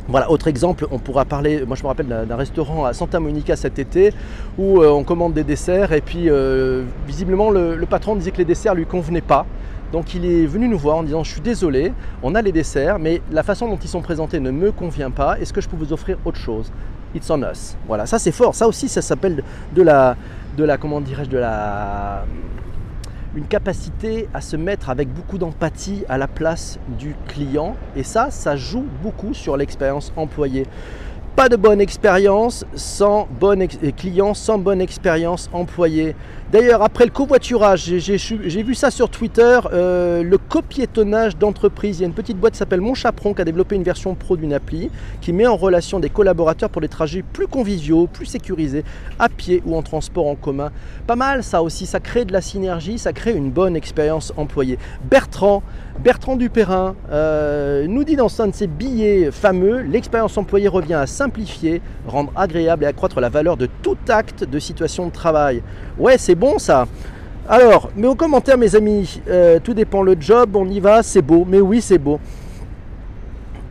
Voilà, 0.08 0.30
autre 0.30 0.48
exemple, 0.48 0.86
on 0.92 1.00
pourra 1.00 1.26
parler, 1.26 1.66
moi 1.66 1.76
je 1.76 1.82
me 1.82 1.88
rappelle 1.88 2.06
d'un 2.06 2.36
restaurant 2.36 2.86
à 2.86 2.94
Santa 2.94 3.20
Monica 3.20 3.56
cet 3.56 3.80
été 3.80 4.14
où 4.56 4.82
euh, 4.82 4.90
on 4.90 5.04
commande 5.04 5.34
des 5.34 5.44
desserts 5.44 5.94
et 5.94 6.02
puis 6.02 6.30
euh, 6.30 6.84
visiblement 7.08 7.50
le, 7.50 7.84
patron 7.90 8.16
disait 8.16 8.30
que 8.30 8.38
les 8.38 8.46
desserts 8.46 8.76
lui 8.76 8.86
convenaient 8.86 9.22
pas. 9.22 9.48
Donc 9.92 10.14
il 10.14 10.26
est 10.26 10.46
venu 10.46 10.68
nous 10.68 10.78
voir 10.78 10.98
en 10.98 11.04
disant 11.04 11.24
je 11.24 11.32
suis 11.32 11.42
désolé, 11.42 11.92
on 12.22 12.36
a 12.36 12.44
les 12.44 12.52
desserts, 12.52 13.00
mais 13.00 13.20
la 13.32 13.42
façon 13.42 13.68
dont 13.68 13.80
ils 13.82 13.90
sont 13.90 14.02
présentés 14.02 14.40
ne 14.40 14.52
me 14.52 14.72
convient 14.72 15.10
pas, 15.10 15.40
est-ce 15.40 15.52
que 15.52 15.62
je 15.62 15.68
peux 15.68 15.78
vous 15.78 15.92
offrir 15.92 16.18
autre 16.24 16.40
chose? 16.40 16.72
It's 17.16 17.30
on 17.32 17.42
us. 17.42 17.76
Voilà, 17.88 18.06
ça 18.06 18.20
c'est 18.20 18.32
fort, 18.32 18.54
ça 18.54 18.68
aussi 18.68 18.88
ça 18.88 19.02
s'appelle 19.02 19.42
de 19.76 19.82
la, 19.82 20.16
de 20.56 20.64
la, 20.64 20.78
comment 20.78 21.02
dirais-je, 21.02 21.30
de 21.30 21.38
la 21.38 22.26
une 23.36 23.48
capacité 23.48 24.30
à 24.34 24.40
se 24.40 24.56
mettre 24.56 24.90
avec 24.90 25.10
beaucoup 25.14 25.38
d'empathie 25.38 26.06
à 26.08 26.18
la 26.18 26.28
place 26.28 26.80
du 26.98 27.16
client. 27.28 27.76
Et 27.96 28.04
ça, 28.04 28.32
ça 28.32 28.56
joue 28.56 28.86
beaucoup 29.04 29.34
sur 29.34 29.58
l'expérience 29.58 30.14
employée. 30.16 30.66
Pas 31.36 31.50
de 31.50 31.58
bonne 31.58 31.82
expérience 31.82 32.66
sans 32.76 33.28
bon 33.42 33.68
client, 33.98 34.34
sans 34.34 34.58
bonne 34.58 34.80
expérience 34.80 35.50
employée. 35.52 36.16
D'ailleurs, 36.52 36.84
après 36.84 37.06
le 37.06 37.12
covoiturage, 37.12 37.92
j'ai 37.98 38.64
vu 38.64 38.76
ça 38.76 38.92
sur 38.92 39.10
Twitter, 39.10 39.60
euh, 39.74 40.22
le 40.22 40.38
copiétonnage 40.38 41.36
d'entreprise. 41.38 41.98
Il 41.98 42.02
y 42.02 42.06
a 42.06 42.08
une 42.08 42.14
petite 42.14 42.38
boîte 42.38 42.54
qui 42.54 42.60
s'appelle 42.60 42.82
Mon 42.82 42.94
Chaperon 42.94 43.34
qui 43.34 43.42
a 43.42 43.46
développé 43.46 43.76
une 43.76 43.82
version 43.82 44.14
pro 44.14 44.38
d'une 44.38 44.54
appli 44.54 44.92
qui 45.22 45.34
met 45.34 45.48
en 45.48 45.56
relation 45.56 46.00
des 46.00 46.12
collaborateurs 46.12 46.70
pour 46.70 46.82
des 46.82 46.88
trajets 46.88 47.24
plus 47.24 47.48
conviviaux, 47.48 48.06
plus 48.06 48.28
sécurisés, 48.28 48.84
à 49.18 49.28
pied 49.28 49.64
ou 49.66 49.76
en 49.76 49.82
transport 49.82 50.28
en 50.28 50.36
commun. 50.36 50.72
Pas 51.08 51.16
mal 51.16 51.44
ça 51.44 51.64
aussi, 51.64 51.88
ça 51.88 52.00
crée 52.00 52.26
de 52.26 52.34
la 52.34 52.42
synergie, 52.42 53.00
ça 53.00 53.12
crée 53.12 53.34
une 53.34 53.50
bonne 53.50 53.76
expérience 53.76 54.32
employée. 54.38 54.78
Bertrand, 55.10 55.64
Bertrand 56.00 56.36
Dupérin 56.36 56.96
euh, 57.12 57.88
nous 57.88 58.04
dit 58.04 58.16
dans 58.16 58.30
un 58.40 58.48
de 58.48 58.54
ses 58.54 58.68
billets 58.68 59.32
fameux, 59.32 59.82
l'expérience 59.82 60.38
employée 60.38 60.68
revient 60.68 60.94
à 60.94 61.08
simplifier, 61.08 61.82
rendre 62.08 62.32
agréable 62.36 62.84
et 62.84 62.88
accroître 62.88 63.20
la 63.20 63.30
valeur 63.30 63.58
de 63.58 63.68
tout 63.82 63.98
acte 64.10 64.44
de 64.44 64.60
situation 64.60 65.08
de 65.08 65.12
travail. 65.12 65.64
Ouais, 65.98 66.18
bon 66.36 66.60
ça. 66.60 66.86
Alors, 67.48 67.92
mais 67.96 68.08
aux 68.08 68.16
commentaires, 68.16 68.58
mes 68.58 68.76
amis, 68.76 69.22
euh, 69.28 69.60
tout 69.64 69.74
dépend 69.74 70.02
le 70.02 70.16
job, 70.20 70.56
on 70.56 70.68
y 70.68 70.80
va, 70.80 71.04
c'est 71.04 71.22
beau. 71.22 71.46
Mais 71.48 71.62
oui, 71.62 71.80
c'est 71.82 72.00
beau. 72.00 72.20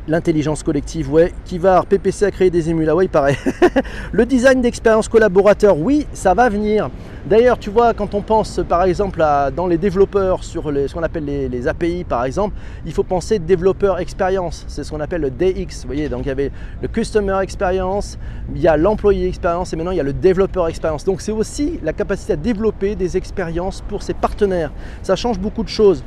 L'intelligence 0.07 0.63
collective, 0.63 1.11
ouais. 1.11 1.33
Va 1.53 1.83
PPC 1.89 2.27
à 2.27 2.31
créer 2.31 2.51
des 2.51 2.69
émules, 2.69 2.91
ah 2.91 2.95
ouais, 2.95 3.07
il 3.07 3.09
paraît. 3.09 3.39
le 4.13 4.27
design 4.27 4.61
d'expérience 4.61 5.09
collaborateur, 5.09 5.79
oui, 5.79 6.07
ça 6.13 6.35
va 6.35 6.51
venir. 6.51 6.91
D'ailleurs, 7.25 7.59
tu 7.59 7.71
vois, 7.71 7.95
quand 7.95 8.13
on 8.13 8.21
pense 8.21 8.61
par 8.69 8.83
exemple 8.85 9.23
à, 9.23 9.51
dans 9.51 9.67
les 9.67 9.79
développeurs 9.79 10.45
sur 10.45 10.65
ce 10.65 10.93
qu'on 10.93 11.03
appelle 11.03 11.25
les, 11.25 11.69
API 11.69 12.05
par 12.05 12.27
exemple, 12.27 12.55
il 12.85 12.93
faut 12.93 13.03
penser 13.03 13.39
développeur 13.39 13.99
expérience. 13.99 14.67
C'est 14.69 14.85
ce 14.85 14.91
qu'on 14.91 15.01
appelle 15.01 15.23
le 15.23 15.31
DX. 15.31 15.83
Vous 15.83 15.87
voyez, 15.87 16.11
donc 16.11 16.27
il 16.27 16.29
y 16.29 16.33
avait 16.33 16.51
le 16.83 16.89
customer 16.89 17.39
experience, 17.41 18.19
il 18.55 18.61
y 18.61 18.69
a 18.69 18.77
l'employé 18.77 19.27
expérience 19.27 19.73
et 19.73 19.77
maintenant 19.77 19.93
il 19.93 19.97
y 19.97 20.01
a 20.01 20.05
le 20.05 20.13
développeur 20.13 20.69
expérience. 20.69 21.07
Donc 21.07 21.23
c'est 21.23 21.33
aussi 21.33 21.81
la 21.83 21.95
capacité 21.95 22.35
à 22.35 22.37
développer 22.37 22.95
des 22.95 23.17
expériences 23.17 23.81
pour 23.81 24.03
ses 24.03 24.13
partenaires. 24.13 24.71
Ça 25.03 25.17
change 25.17 25.39
beaucoup 25.39 25.63
de 25.63 25.69
choses. 25.69 26.05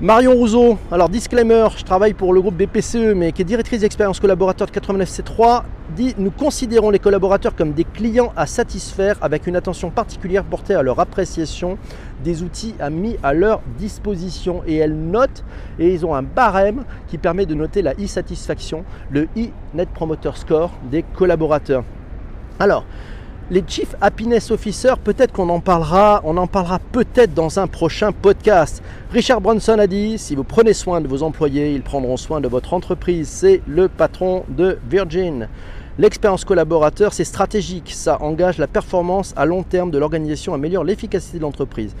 Marion 0.00 0.34
Rousseau, 0.34 0.78
alors 0.92 1.08
disclaimer, 1.08 1.66
je 1.76 1.82
travaille 1.82 2.14
pour 2.14 2.32
le 2.32 2.40
groupe 2.40 2.54
BPCE, 2.54 3.14
mais 3.16 3.32
qui 3.32 3.42
est 3.42 3.44
directrice 3.44 3.80
d'expérience 3.80 4.20
collaborateur 4.20 4.68
de 4.68 4.70
89C3, 4.70 5.64
dit 5.96 6.14
Nous 6.18 6.30
considérons 6.30 6.90
les 6.90 7.00
collaborateurs 7.00 7.56
comme 7.56 7.72
des 7.72 7.82
clients 7.82 8.32
à 8.36 8.46
satisfaire 8.46 9.16
avec 9.22 9.48
une 9.48 9.56
attention 9.56 9.90
particulière 9.90 10.44
portée 10.44 10.76
à 10.76 10.84
leur 10.84 11.00
appréciation 11.00 11.78
des 12.22 12.44
outils 12.44 12.76
mis 12.92 13.16
à 13.24 13.34
leur 13.34 13.60
disposition. 13.76 14.62
Et 14.68 14.76
elle 14.76 14.94
note, 14.94 15.42
et 15.80 15.92
ils 15.92 16.06
ont 16.06 16.14
un 16.14 16.22
barème 16.22 16.84
qui 17.08 17.18
permet 17.18 17.44
de 17.44 17.54
noter 17.54 17.82
la 17.82 17.94
e-satisfaction, 17.94 18.84
le 19.10 19.24
e-net 19.36 19.88
promoter 19.88 20.30
score 20.36 20.70
des 20.92 21.02
collaborateurs. 21.02 21.82
Alors, 22.60 22.84
les 23.50 23.64
Chief 23.66 23.94
Happiness 24.02 24.50
Officers, 24.50 24.98
peut-être 25.02 25.32
qu'on 25.32 25.48
en 25.48 25.60
parlera, 25.60 26.20
on 26.24 26.36
en 26.36 26.46
parlera 26.46 26.78
peut-être 26.78 27.32
dans 27.32 27.58
un 27.58 27.66
prochain 27.66 28.12
podcast. 28.12 28.82
Richard 29.10 29.40
Branson 29.40 29.78
a 29.78 29.86
dit 29.86 30.18
si 30.18 30.34
vous 30.34 30.44
prenez 30.44 30.74
soin 30.74 31.00
de 31.00 31.08
vos 31.08 31.22
employés, 31.22 31.72
ils 31.72 31.82
prendront 31.82 32.18
soin 32.18 32.42
de 32.42 32.48
votre 32.48 32.74
entreprise. 32.74 33.26
C'est 33.28 33.62
le 33.66 33.88
patron 33.88 34.44
de 34.50 34.78
Virgin. 34.90 35.48
L'expérience 35.98 36.44
collaborateur, 36.44 37.14
c'est 37.14 37.24
stratégique, 37.24 37.90
ça 37.92 38.22
engage 38.22 38.58
la 38.58 38.66
performance 38.66 39.32
à 39.34 39.46
long 39.46 39.62
terme 39.62 39.90
de 39.90 39.98
l'organisation, 39.98 40.52
améliore 40.52 40.84
l'efficacité 40.84 41.38
de 41.38 41.42
l'entreprise. 41.42 41.96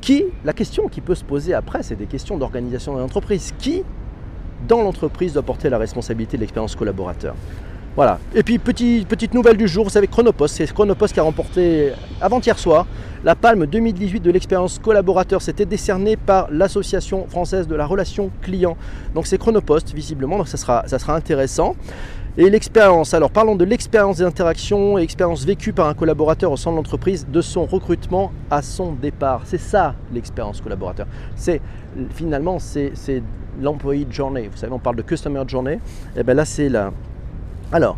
Qui, 0.00 0.26
la 0.44 0.52
question 0.52 0.88
qui 0.88 1.00
peut 1.00 1.16
se 1.16 1.24
poser 1.24 1.54
après, 1.54 1.82
c'est 1.82 1.96
des 1.96 2.06
questions 2.06 2.38
d'organisation 2.38 2.94
de 2.94 3.00
l'entreprise. 3.00 3.52
Qui, 3.58 3.82
dans 4.68 4.82
l'entreprise, 4.82 5.32
doit 5.32 5.42
porter 5.42 5.70
la 5.70 5.78
responsabilité 5.78 6.36
de 6.36 6.42
l'expérience 6.42 6.76
collaborateur? 6.76 7.34
Voilà. 7.96 8.18
Et 8.34 8.42
puis 8.42 8.58
petite 8.58 9.34
nouvelle 9.34 9.56
du 9.56 9.68
jour, 9.68 9.84
vous 9.84 9.90
savez 9.90 10.08
Chronopost, 10.08 10.56
c'est 10.56 10.72
Chronopost 10.72 11.14
qui 11.14 11.20
a 11.20 11.22
remporté 11.22 11.92
avant-hier 12.20 12.58
soir 12.58 12.86
la 13.22 13.36
palme 13.36 13.66
2018 13.66 14.20
de 14.20 14.30
l'expérience 14.32 14.80
collaborateur. 14.80 15.40
C'était 15.40 15.64
décerné 15.64 16.16
par 16.16 16.48
l'Association 16.50 17.26
française 17.28 17.68
de 17.68 17.74
la 17.76 17.86
relation 17.86 18.32
client. 18.42 18.76
Donc 19.14 19.28
c'est 19.28 19.38
Chronopost 19.38 19.94
visiblement, 19.94 20.38
donc 20.38 20.48
ça 20.48 20.56
sera, 20.56 21.14
intéressant. 21.14 21.76
Et 22.36 22.50
l'expérience, 22.50 23.14
alors 23.14 23.30
parlons 23.30 23.54
de 23.54 23.64
l'expérience 23.64 24.16
des 24.16 24.24
interactions 24.24 24.98
et 24.98 25.02
expérience 25.02 25.44
vécue 25.44 25.72
par 25.72 25.86
un 25.86 25.94
collaborateur 25.94 26.50
au 26.50 26.56
sein 26.56 26.72
de 26.72 26.76
l'entreprise, 26.76 27.24
de 27.28 27.40
son 27.40 27.64
recrutement 27.64 28.32
à 28.50 28.60
son 28.60 28.92
départ. 28.92 29.42
C'est 29.44 29.60
ça 29.60 29.94
l'expérience 30.12 30.60
collaborateur. 30.60 31.06
C'est 31.36 31.60
finalement 32.10 32.58
c'est 32.58 32.92
l'employé 33.62 34.04
de 34.04 34.12
journée. 34.12 34.48
Vous 34.50 34.56
savez, 34.56 34.72
on 34.72 34.80
parle 34.80 34.96
de 34.96 35.02
customer 35.02 35.44
journey. 35.46 35.74
Et 35.74 35.78
eh 36.18 36.22
bien 36.24 36.34
là 36.34 36.44
c'est 36.44 36.68
la, 36.68 36.90
alors, 37.74 37.96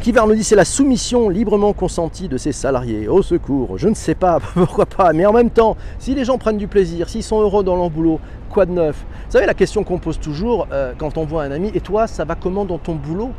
Kivar 0.00 0.26
nous 0.26 0.34
dit 0.34 0.42
c'est 0.42 0.56
la 0.56 0.64
soumission 0.64 1.28
librement 1.28 1.74
consentie 1.74 2.28
de 2.28 2.38
ses 2.38 2.52
salariés. 2.52 3.08
Au 3.08 3.20
secours, 3.20 3.76
je 3.76 3.90
ne 3.90 3.94
sais 3.94 4.14
pas, 4.14 4.38
pourquoi 4.54 4.86
pas, 4.86 5.12
mais 5.12 5.26
en 5.26 5.34
même 5.34 5.50
temps, 5.50 5.76
si 5.98 6.14
les 6.14 6.24
gens 6.24 6.38
prennent 6.38 6.56
du 6.56 6.66
plaisir, 6.66 7.10
s'ils 7.10 7.22
sont 7.22 7.38
heureux 7.38 7.62
dans 7.62 7.76
leur 7.76 7.90
boulot, 7.90 8.20
quoi 8.48 8.64
de 8.64 8.72
neuf? 8.72 9.04
Vous 9.26 9.32
savez 9.32 9.44
la 9.44 9.52
question 9.52 9.84
qu'on 9.84 9.98
pose 9.98 10.18
toujours 10.18 10.66
euh, 10.72 10.94
quand 10.96 11.18
on 11.18 11.26
voit 11.26 11.42
un 11.42 11.50
ami, 11.50 11.70
et 11.74 11.82
toi, 11.82 12.06
ça 12.06 12.24
va 12.24 12.36
comment 12.36 12.64
dans 12.64 12.78
ton 12.78 12.94
boulot? 12.94 13.32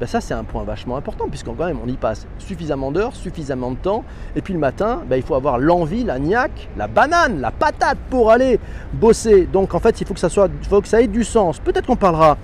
Ben 0.00 0.06
ça 0.06 0.20
c'est 0.20 0.34
un 0.34 0.42
point 0.42 0.64
vachement 0.64 0.96
important 0.96 1.28
puisqu'on 1.28 1.54
quand 1.54 1.66
même 1.66 1.78
on 1.84 1.86
y 1.86 1.96
passe 1.96 2.26
suffisamment 2.38 2.90
d'heures, 2.90 3.14
suffisamment 3.14 3.70
de 3.70 3.76
temps 3.76 4.02
et 4.34 4.40
puis 4.40 4.52
le 4.52 4.58
matin 4.58 5.02
ben, 5.08 5.14
il 5.14 5.22
faut 5.22 5.36
avoir 5.36 5.60
l'envie, 5.60 6.02
la 6.02 6.18
niaque, 6.18 6.70
la 6.76 6.88
banane, 6.88 7.40
la 7.40 7.52
patate 7.52 7.98
pour 8.10 8.32
aller 8.32 8.58
bosser. 8.94 9.46
Donc 9.46 9.74
en 9.74 9.78
fait 9.78 10.00
il 10.00 10.06
faut 10.06 10.14
que 10.14 10.18
ça 10.18 10.28
soit, 10.28 10.48
il 10.60 10.68
faut 10.68 10.80
que 10.80 10.88
ça 10.88 11.00
ait 11.00 11.06
du 11.06 11.22
sens. 11.22 11.60
Peut-être 11.60 11.86
qu'on 11.86 11.94
parlera 11.94 12.36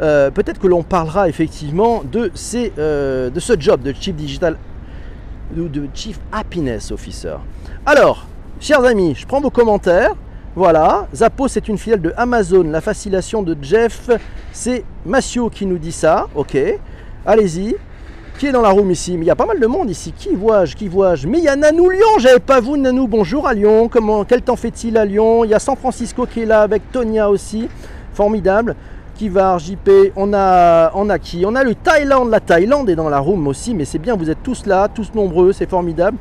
euh, 0.00 0.30
peut-être 0.30 0.60
que 0.60 0.66
l'on 0.66 0.82
parlera 0.82 1.28
effectivement 1.28 2.02
de, 2.04 2.30
euh, 2.78 3.30
ce 3.36 3.52
job 3.58 3.82
de 3.82 3.94
Chief 5.94 6.18
Happiness 6.32 6.90
Officer. 6.90 7.36
Alors, 7.86 8.26
chers 8.60 8.84
amis, 8.84 9.14
je 9.14 9.26
prends 9.26 9.40
vos 9.40 9.50
commentaires. 9.50 10.14
Voilà, 10.56 11.08
Zappos 11.12 11.48
c'est 11.48 11.66
une 11.68 11.78
filiale 11.78 12.00
de 12.00 12.12
Amazon. 12.16 12.62
La 12.62 12.80
fascination 12.80 13.42
de 13.42 13.56
Jeff, 13.60 14.08
c'est 14.52 14.84
Massio 15.04 15.50
qui 15.50 15.66
nous 15.66 15.78
dit 15.78 15.92
ça. 15.92 16.28
Ok, 16.34 16.56
allez-y. 17.26 17.74
Qui 18.38 18.46
est 18.46 18.52
dans 18.52 18.62
la 18.62 18.70
room 18.70 18.90
ici? 18.90 19.16
Mais 19.16 19.24
il 19.24 19.28
y 19.28 19.30
a 19.30 19.36
pas 19.36 19.46
mal 19.46 19.60
de 19.60 19.66
monde 19.66 19.90
ici. 19.90 20.12
Qui 20.12 20.34
vois-je? 20.34 20.74
Qui 20.74 20.88
vois-je? 20.88 21.28
Mais 21.28 21.38
il 21.38 21.44
y 21.44 21.48
a 21.48 21.54
Nanou 21.54 21.88
Lyon. 21.88 22.18
J'avais 22.18 22.40
pas 22.40 22.60
vous, 22.60 22.76
Nanou. 22.76 23.06
Bonjour 23.06 23.46
à 23.46 23.54
Lyon. 23.54 23.88
Comment 23.88 24.24
Quel 24.24 24.42
temps 24.42 24.56
fait-il 24.56 24.96
à 24.96 25.04
Lyon? 25.04 25.44
Il 25.44 25.50
y 25.50 25.54
a 25.54 25.60
San 25.60 25.76
Francisco 25.76 26.26
qui 26.26 26.40
est 26.40 26.46
là 26.46 26.62
avec 26.62 26.90
Tonia 26.90 27.30
aussi. 27.30 27.68
Formidable. 28.12 28.74
Kivar, 29.14 29.58
JP, 29.60 30.12
on 30.16 30.34
a, 30.34 30.90
on 30.94 31.08
a 31.08 31.18
qui? 31.18 31.44
On 31.46 31.54
a 31.54 31.62
le 31.62 31.74
Thaïlande, 31.74 32.30
la 32.30 32.40
Thaïlande 32.40 32.90
est 32.90 32.96
dans 32.96 33.08
la 33.08 33.20
room 33.20 33.46
aussi, 33.46 33.72
mais 33.72 33.84
c'est 33.84 33.98
bien, 34.00 34.16
vous 34.16 34.28
êtes 34.28 34.42
tous 34.42 34.66
là, 34.66 34.88
tous 34.88 35.14
nombreux, 35.14 35.52
c'est 35.52 35.70
formidable. 35.70 36.16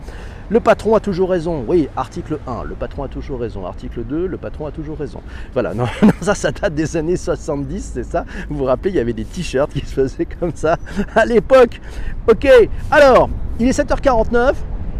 Le 0.50 0.60
patron 0.60 0.96
a 0.96 1.00
toujours 1.00 1.32
raison. 1.32 1.64
Oui, 1.68 1.90
article 1.96 2.38
1, 2.46 2.64
le 2.66 2.76
patron 2.76 3.04
a 3.04 3.08
toujours 3.08 3.40
raison. 3.40 3.66
Article 3.66 4.04
2, 4.04 4.28
le 4.28 4.38
patron 4.38 4.68
a 4.68 4.72
toujours 4.72 4.98
raison. 4.98 5.22
Voilà, 5.54 5.74
non, 5.76 5.86
ça, 6.22 6.36
ça 6.36 6.52
date 6.52 6.76
des 6.76 6.96
années 6.96 7.18
70, 7.18 7.92
c'est 7.96 8.04
ça? 8.04 8.26
Vous 8.50 8.58
vous 8.58 8.66
rappelez, 8.66 8.92
il 8.92 8.98
y 8.98 9.00
avait 9.00 9.14
des 9.14 9.26
t-shirts 9.26 9.72
qui 9.72 9.80
se 9.80 9.94
faisaient 9.94 10.28
comme 10.40 10.52
ça 10.54 10.78
à 11.16 11.26
l'époque. 11.26 11.82
Ok, 12.30 12.48
alors, 12.92 13.30
il 13.60 13.68
est 13.68 13.80
7h49. 13.80 14.54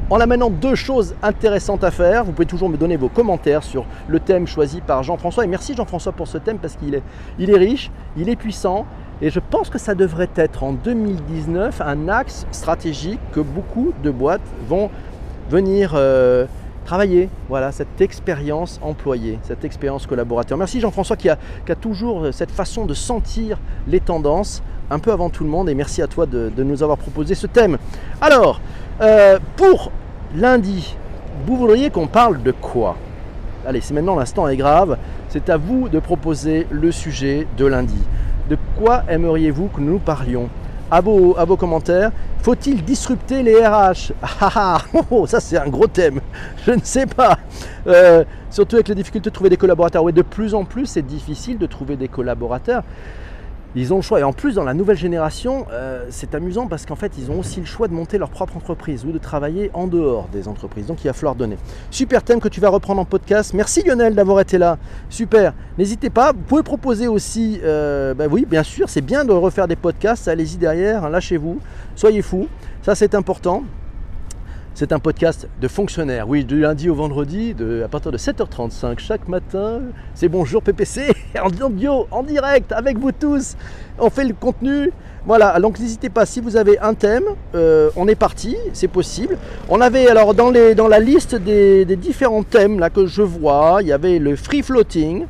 On 0.10 0.20
a 0.20 0.26
maintenant 0.26 0.50
deux 0.50 0.76
choses 0.76 1.16
intéressantes 1.24 1.84
à 1.84 1.90
faire. 1.90 2.26
Vous 2.26 2.34
pouvez 2.34 2.46
toujours 2.46 2.70
me 2.70 2.76
donner 2.76 2.98
vos 2.98 3.08
commentaires 3.08 3.64
sur 3.64 3.86
le 4.10 4.20
thème 4.20 4.48
choisi 4.48 4.82
par 4.82 5.02
Jean-François. 5.02 5.46
Et 5.46 5.48
merci 5.48 5.76
Jean-François 5.76 6.12
pour 6.12 6.28
ce 6.28 6.38
thème 6.38 6.58
parce 6.60 6.76
qu'il 6.76 6.94
est, 6.94 7.04
il 7.40 7.50
est 7.50 7.58
riche, 7.58 7.90
il 8.18 8.28
est 8.28 8.36
puissant. 8.36 8.86
Et 9.22 9.30
je 9.30 9.40
pense 9.40 9.70
que 9.70 9.78
ça 9.78 9.96
devrait 9.96 10.30
être 10.36 10.64
en 10.64 10.74
2019 10.74 11.80
un 11.82 12.10
axe 12.10 12.46
stratégique 12.52 13.20
que 13.32 13.40
beaucoup 13.40 13.94
de 14.04 14.12
boîtes 14.12 14.42
vont 14.68 14.90
venir 15.50 15.94
euh, 15.96 16.46
travailler. 16.84 17.30
Voilà, 17.48 17.72
cette 17.72 18.02
expérience 18.02 18.82
employée, 18.84 19.40
cette 19.44 19.64
expérience 19.64 20.06
collaborateur. 20.06 20.58
Merci 20.58 20.82
Jean-François 20.82 21.16
qui 21.16 21.30
a, 21.30 21.38
toujours 21.80 22.28
cette 22.34 22.52
façon 22.52 22.86
de 22.86 22.94
sentir 22.94 23.58
les 23.88 24.02
tendances 24.02 24.62
un 24.92 25.00
peu 25.00 25.14
avant 25.14 25.30
tout 25.30 25.46
le 25.46 25.50
monde. 25.50 25.70
Et 25.70 25.76
merci 25.76 26.02
à 26.02 26.08
toi 26.08 26.26
de 26.26 26.64
nous 26.64 26.84
avoir 26.84 26.98
proposé 26.98 27.36
ce 27.36 27.48
thème. 27.48 27.78
Alors, 28.20 28.60
euh, 29.02 29.40
pour 29.56 29.92
lundi, 30.36 30.96
vous 31.46 31.58
voudriez 31.58 31.90
qu'on 31.90 32.08
parle 32.08 32.42
de 32.42 32.52
quoi? 32.52 32.96
Allez, 33.66 33.82
c'est 33.82 33.94
maintenant 33.94 34.16
l'instant 34.16 34.48
est 34.48 34.58
grave. 34.58 34.98
C'est 35.30 35.50
à 35.50 35.58
vous 35.58 35.90
de 35.90 36.00
proposer 36.00 36.68
le 36.70 36.92
sujet 36.92 37.48
de 37.58 37.66
lundi. 37.66 38.02
De 38.50 38.58
quoi 38.78 39.04
aimeriez-vous 39.10 39.68
que 39.68 39.82
nous 39.82 40.00
parlions? 40.00 40.50
À 40.92 41.02
vos, 41.02 41.58
commentaires. 41.58 42.12
Faut-il 42.44 42.84
disrupter 42.84 43.42
les 43.42 43.66
RH 43.66 44.12
ah, 44.22 44.28
ah, 44.42 44.52
ah, 44.56 44.82
oh, 45.10 45.26
Ça 45.26 45.40
c'est 45.40 45.58
un 45.58 45.68
gros 45.68 45.88
thème. 45.88 46.20
Je 46.68 46.72
ne 46.72 46.82
sais 46.84 47.08
pas. 47.08 47.40
Euh, 47.88 48.24
surtout 48.52 48.76
avec 48.76 48.90
les 48.90 48.96
difficultés 48.96 49.30
de 49.30 49.34
trouver 49.34 49.50
des 49.50 49.58
collaborateurs. 49.58 50.04
Oui, 50.04 50.14
de 50.14 50.22
plus 50.22 50.54
en 50.54 50.66
plus 50.66 50.86
c'est 50.86 51.02
difficile 51.02 51.58
de 51.58 51.66
trouver 51.66 51.96
des 51.96 52.10
collaborateurs 52.10 52.84
ils 53.76 53.94
ont 53.94 53.98
le 53.98 54.02
choix. 54.02 54.20
Et 54.20 54.24
en 54.24 54.34
plus, 54.34 54.56
dans 54.56 54.64
la 54.64 54.74
nouvelle 54.74 54.98
génération, 54.98 55.66
euh, 55.72 56.06
c'est 56.10 56.36
amusant 56.36 56.68
parce 56.68 56.86
qu'en 56.86 56.96
fait, 56.96 57.14
ils 57.18 57.32
ont 57.32 57.40
aussi 57.40 57.60
le 57.60 57.66
choix 57.66 57.88
de 57.88 57.94
monter 57.94 58.18
leur 58.18 58.30
propre 58.30 58.58
entreprise 58.58 59.06
ou 59.06 59.12
de 59.12 59.18
travailler 59.18 59.72
en 59.74 59.88
dehors 59.88 60.28
des 60.32 60.48
entreprises. 60.48 60.86
Donc, 60.86 61.04
il 61.04 61.08
va 61.08 61.14
falloir 61.14 61.36
donner. 61.36 61.58
Super 61.92 62.24
thème 62.24 62.40
que 62.40 62.48
tu 62.48 62.60
vas 62.60 62.70
reprendre 62.70 63.02
en 63.02 63.06
podcast. 63.06 63.54
Merci 63.54 63.84
Lionel 63.84 64.16
d'avoir 64.16 64.40
été 64.40 64.58
là. 64.58 64.78
Super. 65.10 65.54
N'hésitez 65.78 66.10
pas. 66.10 66.32
Vous 66.32 66.42
pouvez 66.42 66.64
proposer 66.64 67.08
aussi, 67.08 67.60
euh, 67.64 68.14
bah 68.14 68.26
oui, 68.30 68.46
bien 68.50 68.64
sûr, 68.64 68.90
c'est 68.90 69.02
bien 69.02 69.26
de 69.26 69.32
refaire 69.32 69.68
des 69.68 69.76
podcasts. 69.76 70.28
Allez-y 70.28 70.58
derrière, 70.58 71.10
lâchez-vous. 71.10 71.60
Soyez 71.96 72.22
fous. 72.22 72.48
Ça, 72.82 72.96
c'est 72.96 73.16
important. 73.16 73.64
C'est 74.76 74.92
un 74.92 74.98
podcast 74.98 75.48
de 75.62 75.68
fonctionnaires, 75.68 76.28
oui, 76.28 76.46
du 76.46 76.60
lundi 76.62 76.90
au 76.90 76.96
vendredi, 76.96 77.56
à 77.86 77.88
partir 77.88 78.12
de 78.12 78.18
7h35 78.18 78.98
chaque 78.98 79.28
matin. 79.28 79.82
C'est 80.16 80.28
Bonjour 80.28 80.64
PPC, 80.64 81.14
en 81.40 81.64
audio, 81.64 82.08
en 82.10 82.24
direct, 82.24 82.72
avec 82.72 82.98
vous 82.98 83.12
tous. 83.12 83.56
On 84.00 84.10
fait 84.10 84.24
le 84.24 84.34
contenu. 84.34 84.90
Voilà, 85.28 85.60
donc 85.60 85.80
n'hésitez 85.80 86.10
pas, 86.10 86.26
si 86.26 86.42
vous 86.42 86.58
avez 86.58 86.80
un 86.80 86.96
thème, 86.96 87.24
euh, 87.54 87.92
on 87.96 88.08
est 88.08 88.16
parti, 88.16 88.58
c'est 88.74 88.88
possible. 88.88 89.38
On 89.70 89.80
avait 89.80 90.08
alors 90.08 90.34
dans, 90.34 90.50
la 90.50 91.00
liste 91.00 91.36
des, 91.36 91.86
des, 91.86 91.96
différents 91.96 92.42
thèmes 92.42 92.80
là 92.80 92.90
que 92.90 93.06
je 93.06 93.22
vois, 93.22 93.78
il 93.82 93.90
y 93.90 93.94
avait 93.94 94.18
le 94.18 94.36
free 94.36 94.64
floating, 94.64 95.28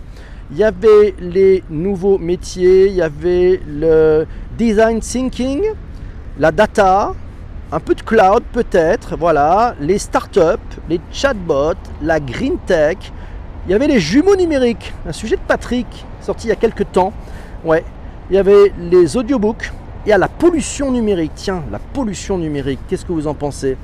il 0.52 0.58
y 0.58 0.64
avait 0.64 1.16
les 1.20 1.66
nouveaux 1.70 2.18
métiers, 2.18 2.88
il 2.88 2.94
y 2.96 3.02
avait 3.02 3.60
le 3.68 4.26
design 4.58 5.02
thinking, 5.02 5.64
la 6.40 6.54
data, 6.54 7.14
un 7.74 7.80
peu 7.80 7.96
de 7.96 8.04
cloud 8.04 8.44
peut-être, 8.54 9.18
voilà, 9.18 9.74
les 9.80 9.98
startups, 9.98 10.40
les 10.90 11.02
chatbots, 11.12 11.74
la 12.04 12.20
green 12.20 12.58
tech. 12.68 12.98
Il 13.66 13.72
y 13.72 13.74
avait 13.74 13.88
les 13.88 14.00
jumeaux 14.00 14.36
numériques, 14.36 14.94
un 15.08 15.12
sujet 15.12 15.38
de 15.38 15.42
Patrick 15.48 15.88
sorti 16.22 16.48
il 16.48 16.50
y 16.50 16.54
a 16.54 16.56
quelques 16.56 16.92
temps. 16.92 17.14
Ouais, 17.64 17.84
il 18.30 18.36
y 18.36 18.40
avait 18.40 18.72
les 18.80 19.18
audiobooks. 19.18 19.72
Il 20.06 20.10
y 20.10 20.12
a 20.12 20.18
la 20.18 20.28
pollution 20.28 20.92
numérique. 20.92 21.32
Tiens, 21.36 21.64
la 21.72 21.80
pollution 21.80 22.38
numérique, 22.38 22.80
qu'est-ce 22.88 23.06
que 23.06 23.14
vous 23.14 23.28
en 23.28 23.34
pensez? 23.34 23.76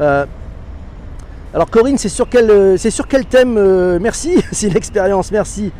Euh, 0.00 0.26
Alors 1.54 1.70
Corinne, 1.70 1.98
c'est 1.98 2.08
sur 2.08 2.28
quel, 2.28 2.78
sur 2.78 3.06
quel 3.06 3.26
thème 3.26 3.56
euh, 3.58 3.98
Merci, 4.00 4.42
c'est 4.52 4.70
l'expérience, 4.70 5.30
merci. 5.30 5.70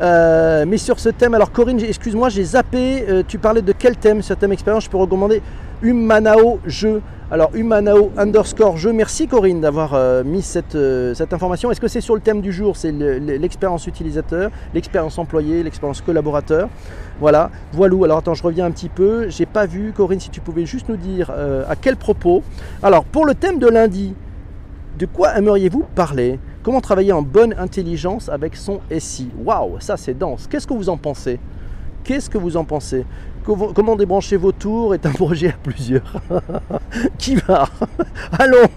Euh, 0.00 0.64
mais 0.66 0.78
sur 0.78 0.98
ce 0.98 1.10
thème, 1.10 1.34
alors 1.34 1.52
Corinne, 1.52 1.80
excuse-moi, 1.80 2.28
j'ai 2.30 2.44
zappé. 2.44 3.04
tu 3.28 3.38
parlais 3.38 3.62
de 3.62 3.72
quel 3.72 3.96
thème, 3.96 4.22
ce 4.22 4.34
thème 4.34 4.52
expérience? 4.52 4.84
Je 4.84 4.90
peux 4.90 4.96
recommander 4.96 5.42
Humanao 5.82 6.60
jeu. 6.66 7.02
Alors 7.30 7.50
Humanao 7.54 8.12
underscore 8.16 8.76
jeu. 8.76 8.92
Merci 8.92 9.26
Corinne 9.26 9.60
d'avoir 9.60 9.94
euh, 9.94 10.22
mis 10.22 10.42
cette, 10.42 10.74
euh, 10.74 11.14
cette, 11.14 11.32
information. 11.32 11.70
Est-ce 11.70 11.80
que 11.80 11.88
c'est 11.88 12.00
sur 12.00 12.14
le 12.14 12.20
thème 12.20 12.40
du 12.40 12.52
jour? 12.52 12.76
C'est 12.76 12.92
l'expérience 12.92 13.86
utilisateur, 13.86 14.50
l'expérience 14.72 15.18
employé, 15.18 15.62
l'expérience 15.62 16.00
collaborateur. 16.00 16.68
Voilà. 17.20 17.50
Voilà. 17.72 17.96
Alors 18.04 18.18
attends, 18.18 18.34
je 18.34 18.42
reviens 18.42 18.66
un 18.66 18.70
petit 18.70 18.88
peu. 18.88 19.28
J'ai 19.28 19.46
pas 19.46 19.66
vu 19.66 19.92
Corinne 19.92 20.20
si 20.20 20.30
tu 20.30 20.40
pouvais 20.40 20.66
juste 20.66 20.88
nous 20.88 20.96
dire 20.96 21.32
euh, 21.34 21.64
à 21.68 21.76
quel 21.76 21.96
propos. 21.96 22.42
Alors 22.82 23.04
pour 23.04 23.26
le 23.26 23.34
thème 23.34 23.58
de 23.58 23.68
lundi, 23.68 24.14
de 24.98 25.06
quoi 25.06 25.36
aimeriez-vous 25.36 25.84
parler? 25.94 26.38
Comment 26.62 26.80
travailler 26.80 27.12
en 27.12 27.22
bonne 27.22 27.54
intelligence 27.58 28.28
avec 28.28 28.56
son 28.56 28.80
SI 28.98 29.30
Waouh, 29.44 29.80
ça 29.80 29.96
c'est 29.96 30.14
dense. 30.16 30.46
Qu'est-ce 30.46 30.66
que 30.66 30.74
vous 30.74 30.88
en 30.88 30.96
pensez? 30.96 31.40
Qu'est-ce 32.04 32.30
que 32.30 32.38
vous 32.38 32.56
en 32.56 32.64
pensez? 32.64 33.04
Comment 33.44 33.94
débrancher 33.94 34.38
vos 34.38 34.52
tours 34.52 34.94
est 34.94 35.04
un 35.04 35.10
projet 35.10 35.48
à 35.48 35.56
plusieurs. 35.62 36.14
Qui 37.18 37.36
va 37.36 37.68
Allons, 38.38 38.68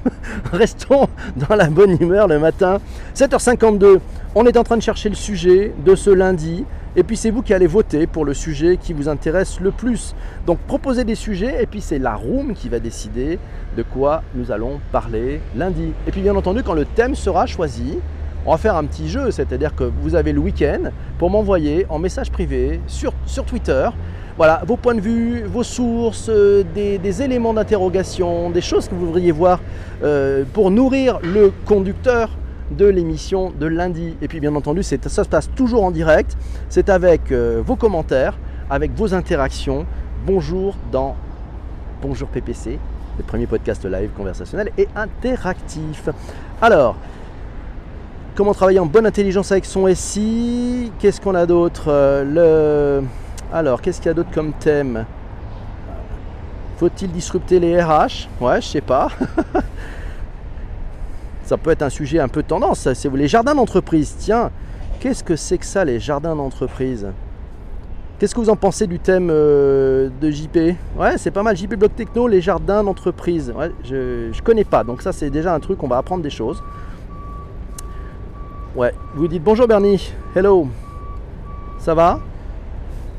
restons 0.52 1.08
dans 1.38 1.56
la 1.56 1.70
bonne 1.70 1.96
humeur 2.02 2.28
le 2.28 2.38
matin. 2.38 2.80
7h52, 3.16 4.00
on 4.36 4.46
est 4.46 4.58
en 4.58 4.64
train 4.64 4.76
de 4.76 4.82
chercher 4.82 5.08
le 5.08 5.16
sujet 5.16 5.74
de 5.86 5.96
ce 5.96 6.10
lundi. 6.10 6.66
Et 6.98 7.04
puis 7.04 7.16
c'est 7.16 7.30
vous 7.30 7.44
qui 7.44 7.54
allez 7.54 7.68
voter 7.68 8.08
pour 8.08 8.26
le 8.26 8.34
sujet 8.34 8.76
qui 8.76 8.92
vous 8.92 9.08
intéresse 9.08 9.62
le 9.62 9.72
plus. 9.72 10.14
Donc 10.46 10.58
proposez 10.68 11.06
des 11.06 11.16
sujets 11.16 11.64
et 11.64 11.66
puis 11.66 11.80
c'est 11.80 12.00
la 12.00 12.16
room 12.16 12.54
qui 12.54 12.68
va 12.68 12.80
décider 12.80 13.40
de 13.78 13.84
quoi 13.84 14.22
nous 14.36 14.52
allons 14.52 14.82
parler 14.92 15.40
lundi. 15.56 15.94
Et 16.08 16.12
puis 16.12 16.22
bien 16.22 16.36
entendu, 16.36 16.62
quand 16.62 16.74
le 16.74 16.84
thème 16.84 17.16
sera 17.16 17.46
choisi, 17.46 18.00
on 18.46 18.52
va 18.52 18.58
faire 18.58 18.76
un 18.76 18.84
petit 18.84 19.08
jeu, 19.08 19.32
c'est-à-dire 19.32 19.76
que 19.76 19.86
vous 20.02 20.16
avez 20.16 20.34
le 20.34 20.40
week-end 20.40 20.90
pour 21.20 21.30
m'envoyer 21.30 21.86
en 21.88 22.00
message 22.00 22.32
privé 22.32 22.82
sur, 22.88 23.14
sur 23.26 23.46
Twitter 23.46 23.90
voilà, 24.38 24.62
vos 24.67 24.78
points 24.78 24.93
de 24.93 25.02
vue, 25.02 25.43
vos 25.45 25.63
sources, 25.63 26.30
euh, 26.30 26.63
des, 26.76 27.21
éléments 27.23 27.56
d'interrogation, 27.56 28.52
des 28.52 28.62
choses 28.62 28.88
que 28.88 28.93
vous 28.93 29.08
voudriez 29.08 29.32
voir 29.32 29.60
euh, 30.04 30.43
pour 30.54 30.69
nourrir 30.69 31.19
le 31.23 31.52
conducteur 31.65 32.30
de 32.69 32.86
l'émission 32.86 33.52
de 33.60 33.65
lundi. 33.65 34.15
Et 34.21 34.28
puis 34.28 34.39
bien 34.39 34.54
entendu, 34.54 34.84
ça 34.84 35.00
se 35.10 35.21
passe 35.28 35.50
toujours 35.56 35.84
en 35.84 35.89
direct. 35.89 36.38
C'est 36.69 36.89
avec 36.89 37.32
euh, 37.32 37.63
vos 37.65 37.76
commentaires, 37.76 38.38
avec 38.69 38.91
vos 38.95 39.15
interactions. 39.15 39.88
Bonjour 40.28 40.76
dans 40.91 41.15
Bonjour 42.00 42.28
PPC, 42.28 42.78
le 43.17 43.23
premier 43.23 43.47
podcast 43.47 43.84
live 43.86 44.12
conversationnel 44.15 44.71
et 44.78 44.88
interactif. 44.95 46.10
Alors, 46.62 46.95
comment 48.36 48.54
travailler 48.54 48.78
en 48.78 48.86
bonne 48.86 49.08
intelligence 49.08 49.52
avec 49.52 49.65
son 49.65 49.91
SI 49.95 50.91
Qu'est-ce 51.00 51.19
qu'on 51.19 51.34
a 51.34 51.47
d'autre? 51.47 51.88
Le 52.23 53.02
alors, 53.52 53.82
qu'est-ce 53.82 53.98
qu'il 54.00 54.08
y 54.08 54.12
a 54.12 54.14
d'autre 54.14 54.32
comme 54.34 54.54
thème? 54.54 55.06
Faut-il 56.78 57.12
disrupter 57.12 57.60
les 57.60 57.82
RH 57.82 58.28
Ouais, 58.42 58.62
je 58.62 58.68
sais 58.68 58.82
pas. 58.82 59.10
ça 61.44 61.58
peut 61.58 61.72
être 61.72 61.82
un 61.82 61.90
sujet 61.90 62.20
un 62.20 62.28
peu 62.28 62.44
tendance. 62.44 62.88
C'est 62.94 63.12
les 63.14 63.28
jardins 63.28 63.56
d'entreprise. 63.56 64.16
Tiens, 64.20 64.52
qu'est-ce 65.00 65.24
que 65.24 65.36
c'est 65.36 65.58
que 65.58 65.66
ça, 65.66 65.86
les 65.86 66.00
jardins 66.00 66.36
d'entreprise? 66.36 67.08
Qu'est-ce 68.20 68.36
que 68.36 68.42
vous 68.42 68.50
en 68.50 68.56
pensez 68.56 68.86
du 68.88 69.00
thème 69.00 69.30
euh, 69.32 70.10
de 70.22 70.30
JP 70.30 70.58
Ouais, 70.98 71.18
c'est 71.18 71.32
pas 71.32 71.44
mal. 71.44 71.56
JP 71.56 71.76
Block 71.76 71.96
Techno, 71.96 72.28
les 72.28 72.42
jardins 72.42 72.84
d'entreprise. 72.84 73.54
Ouais, 73.56 73.72
je, 73.84 74.30
je 74.32 74.42
connais 74.42 74.64
pas. 74.64 74.84
Donc 74.84 75.02
ça, 75.02 75.12
c'est 75.12 75.30
déjà 75.30 75.54
un 75.54 75.60
truc, 75.60 75.82
on 75.84 75.88
va 75.88 75.98
apprendre 75.98 76.24
des 76.24 76.30
choses. 76.30 76.62
Ouais, 78.76 78.94
vous 79.16 79.28
dites 79.28 79.44
bonjour 79.44 79.68
Bernie. 79.68 80.14
Hello. 80.36 80.68
Ça 81.80 81.96
va? 81.96 82.20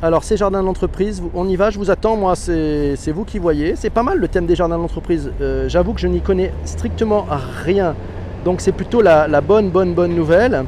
Alors 0.00 0.22
ces 0.22 0.36
jardins 0.36 0.62
d'entreprise, 0.62 1.22
on 1.34 1.48
y 1.48 1.56
va, 1.56 1.70
je 1.70 1.78
vous 1.78 1.90
attends, 1.90 2.16
moi 2.16 2.36
c'est 2.36 3.12
vous 3.12 3.24
qui 3.24 3.40
voyez. 3.40 3.74
C'est 3.74 3.90
pas 3.90 4.04
mal 4.04 4.18
le 4.18 4.28
thème 4.28 4.46
des 4.46 4.54
jardins 4.54 4.78
d'entreprise. 4.78 5.32
Euh, 5.40 5.68
j'avoue 5.68 5.92
que 5.92 6.00
je 6.00 6.06
n'y 6.06 6.20
connais 6.20 6.52
strictement 6.64 7.26
rien. 7.64 7.96
Donc 8.44 8.60
c'est 8.60 8.72
plutôt 8.72 9.02
la, 9.02 9.40
bonne, 9.40 9.70
bonne, 9.70 9.94
bonne 9.94 10.14
nouvelle. 10.14 10.64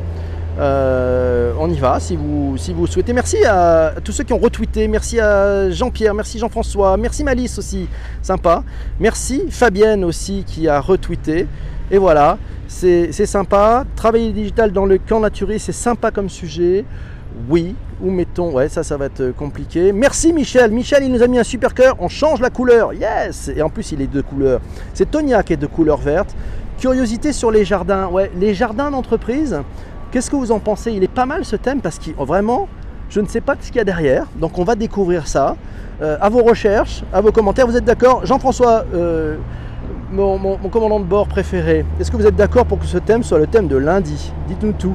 Euh, 0.59 1.53
on 1.61 1.71
y 1.71 1.79
va 1.79 2.01
si 2.01 2.17
vous, 2.17 2.57
si 2.57 2.73
vous 2.73 2.89
souhaitez. 2.89 3.13
Merci 3.13 3.45
à, 3.45 3.95
tous 4.03 4.11
ceux 4.11 4.25
qui 4.25 4.33
ont 4.33 4.39
retweeté. 4.39 4.89
Merci 4.89 5.21
à 5.21 5.71
Jean-Pierre, 5.71 6.13
merci 6.13 6.41
Jean-François, 6.41 6.97
merci 6.97 7.23
Malice 7.23 7.57
aussi, 7.57 7.87
sympa. 8.23 8.65
Merci 8.99 9.45
Fabienne 9.49 10.03
aussi 10.03 10.43
qui 10.45 10.67
a 10.67 10.81
retweeté. 10.81 11.47
Et 11.93 11.99
voilà, 11.99 12.37
c'est 12.67 13.13
sympa. 13.13 13.85
Travailler 13.95 14.33
digital 14.33 14.73
dans 14.73 14.87
le 14.87 14.99
camp 14.99 15.21
naturel, 15.21 15.61
c'est 15.61 15.71
sympa 15.71 16.11
comme 16.11 16.29
sujet. 16.29 16.85
Oui, 17.49 17.75
où 18.03 18.11
mettons 18.11 18.53
Ouais, 18.53 18.69
ça, 18.69 18.83
ça 18.83 18.97
va 18.97 19.07
être 19.07 19.33
compliqué. 19.37 19.93
Merci 19.93 20.33
Michel. 20.33 20.73
Michel, 20.73 21.05
il 21.05 21.13
nous 21.13 21.23
a 21.23 21.27
mis 21.27 21.39
un 21.39 21.45
super 21.45 21.75
cœur. 21.75 21.97
On 22.01 22.09
change 22.09 22.41
la 22.41 22.51
couleur. 22.51 22.93
Yes 22.93 23.51
Et 23.55 23.63
en 23.63 23.69
plus, 23.69 23.93
il 23.93 24.01
est 24.01 24.07
de 24.07 24.21
couleur. 24.21 24.61
C'est 24.95 25.11
Tonia 25.11 25.43
qui 25.43 25.53
est 25.53 25.57
de 25.57 25.67
couleur 25.67 25.99
verte. 25.99 26.35
Curiosité 26.79 27.33
sur 27.33 27.51
les 27.51 27.65
jardins. 27.65 28.09
Ouais, 28.09 28.31
les 28.37 28.55
jardins 28.55 28.91
d'entreprise. 28.91 29.61
Qu'est-ce 30.11 30.31
que 30.31 30.37
vous 30.37 30.51
en 30.51 30.59
pensez? 30.59 30.93
Il 30.93 31.05
est 31.05 31.13
pas 31.13 31.27
mal 31.27 31.45
ce 31.45 31.57
thème 31.57 31.81
parce 31.81 31.99
que 31.99 32.11
vraiment, 32.11 32.69
je 33.09 33.21
ne 33.21 33.27
sais 33.27 33.41
pas 33.41 33.55
ce 33.61 33.69
qu'il 33.69 33.77
y 33.77 33.81
a 33.81 33.85
derrière. 33.85 34.27
Donc, 34.37 34.59
on 34.59 34.65
va 34.65 34.75
découvrir 34.75 35.29
ça. 35.29 35.57
Euh, 36.03 36.17
à 36.21 36.31
vos 36.31 36.43
recherches, 36.43 37.05
à 37.13 37.21
vos 37.21 37.31
commentaires. 37.31 37.67
Vous 37.67 37.77
êtes 37.77 37.85
d'accord? 37.85 38.25
Jean-François, 38.25 38.85
euh, 38.95 39.37
mon, 40.11 40.57
commandant 40.71 40.99
de 40.99 41.05
bord 41.05 41.29
préféré, 41.29 41.85
est-ce 42.01 42.11
que 42.11 42.17
vous 42.17 42.27
êtes 42.27 42.37
d'accord 42.37 42.65
pour 42.67 42.79
que 42.79 42.87
ce 42.87 42.99
thème 42.99 43.23
soit 43.23 43.39
le 43.39 43.47
thème 43.47 43.69
de 43.69 43.77
lundi? 43.77 44.33
Dites-nous 44.49 44.73
tout. 44.73 44.95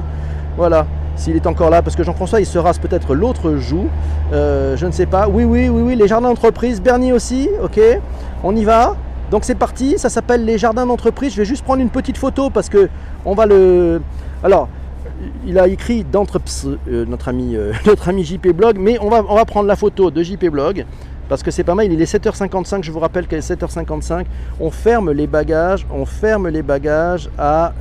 Voilà 0.56 0.86
s'il 1.16 1.34
est 1.34 1.46
encore 1.46 1.70
là, 1.70 1.82
parce 1.82 1.96
que 1.96 2.02
Jean-François, 2.02 2.40
il 2.40 2.46
se 2.46 2.58
rase 2.58 2.78
peut-être 2.78 3.14
l'autre 3.14 3.56
joue, 3.56 3.88
euh, 4.32 4.76
je 4.76 4.86
ne 4.86 4.92
sais 4.92 5.06
pas. 5.06 5.28
Oui, 5.28 5.44
oui, 5.44 5.68
oui, 5.68 5.82
oui, 5.82 5.96
les 5.96 6.06
jardins 6.06 6.28
d'entreprise, 6.28 6.80
Bernie 6.80 7.12
aussi, 7.12 7.48
ok, 7.62 7.80
on 8.44 8.54
y 8.54 8.64
va. 8.64 8.96
Donc 9.30 9.44
c'est 9.44 9.56
parti, 9.56 9.98
ça 9.98 10.08
s'appelle 10.08 10.44
les 10.44 10.58
jardins 10.58 10.86
d'entreprise. 10.86 11.32
Je 11.32 11.38
vais 11.38 11.44
juste 11.44 11.64
prendre 11.64 11.82
une 11.82 11.90
petite 11.90 12.18
photo 12.18 12.50
parce 12.50 12.68
que 12.68 12.88
on 13.24 13.34
va 13.34 13.46
le. 13.46 14.00
Alors, 14.44 14.68
il 15.46 15.58
a 15.58 15.66
écrit 15.66 16.04
d'entreprise, 16.04 16.68
euh, 16.88 17.04
notre 17.06 17.28
ami, 17.28 17.56
euh, 17.56 17.72
notre 17.86 18.08
ami 18.08 18.22
JP 18.22 18.48
Blog, 18.48 18.76
mais 18.78 18.98
on 19.00 19.08
va, 19.08 19.24
on 19.28 19.34
va 19.34 19.44
prendre 19.44 19.66
la 19.66 19.76
photo 19.76 20.10
de 20.10 20.22
JP 20.22 20.46
Blog 20.46 20.84
parce 21.28 21.42
que 21.42 21.50
c'est 21.50 21.64
pas 21.64 21.74
mal. 21.74 21.90
Il 21.90 22.00
est 22.00 22.14
7h55, 22.14 22.84
je 22.84 22.92
vous 22.92 23.00
rappelle 23.00 23.26
qu'à 23.26 23.38
7h55, 23.38 24.26
on 24.60 24.70
ferme 24.70 25.10
les 25.10 25.26
bagages, 25.26 25.86
on 25.90 26.04
ferme 26.04 26.48
les 26.48 26.62
bagages 26.62 27.28
à 27.36 27.72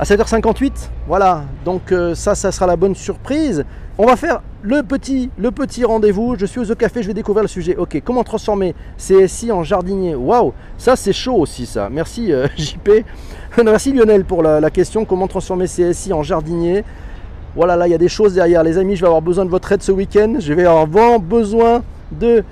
à 0.00 0.04
7h58. 0.04 0.72
Voilà, 1.06 1.44
donc 1.62 1.92
euh, 1.92 2.14
ça, 2.14 2.34
ça 2.34 2.50
sera 2.50 2.66
la 2.66 2.76
bonne 2.76 2.94
surprise. 2.94 3.66
On 3.98 4.06
va 4.06 4.16
faire 4.16 4.40
le 4.62 4.82
petit, 4.82 5.28
le 5.36 5.50
petit 5.50 5.84
rendez-vous. 5.84 6.36
Je 6.38 6.46
suis 6.46 6.72
au 6.72 6.74
café, 6.74 7.02
je 7.02 7.08
vais 7.08 7.12
découvrir 7.12 7.42
le 7.42 7.48
sujet. 7.48 7.76
Ok, 7.76 8.00
comment 8.02 8.24
transformer 8.24 8.74
CSI 8.96 9.52
en 9.52 9.62
jardinier? 9.62 10.14
Waouh, 10.14 10.54
ça 10.78 10.96
c'est 10.96 11.12
chaud 11.12 11.34
aussi 11.34 11.66
ça. 11.66 11.90
Merci 11.90 12.32
euh, 12.32 12.46
JP. 12.56 13.04
Merci 13.62 13.92
Lionel 13.92 14.24
pour 14.24 14.42
la, 14.42 14.70
question. 14.70 15.04
Comment 15.04 15.28
transformer 15.28 15.66
CSI 15.66 16.14
en 16.14 16.22
jardinier? 16.22 16.82
Voilà, 17.54 17.76
là 17.76 17.86
il 17.86 17.90
y 17.90 17.94
a 17.94 17.98
des 17.98 18.08
choses 18.08 18.32
derrière. 18.32 18.62
Les 18.62 18.78
amis, 18.78 18.96
je 18.96 19.02
vais 19.02 19.06
avoir 19.06 19.20
besoin 19.20 19.44
de 19.44 19.50
votre 19.50 19.70
aide 19.70 19.82
ce 19.82 19.92
week-end. 19.92 20.36
Je 20.38 20.54
vais 20.54 20.64
avoir 20.64 21.20
besoin 21.20 21.82
de 22.10 22.42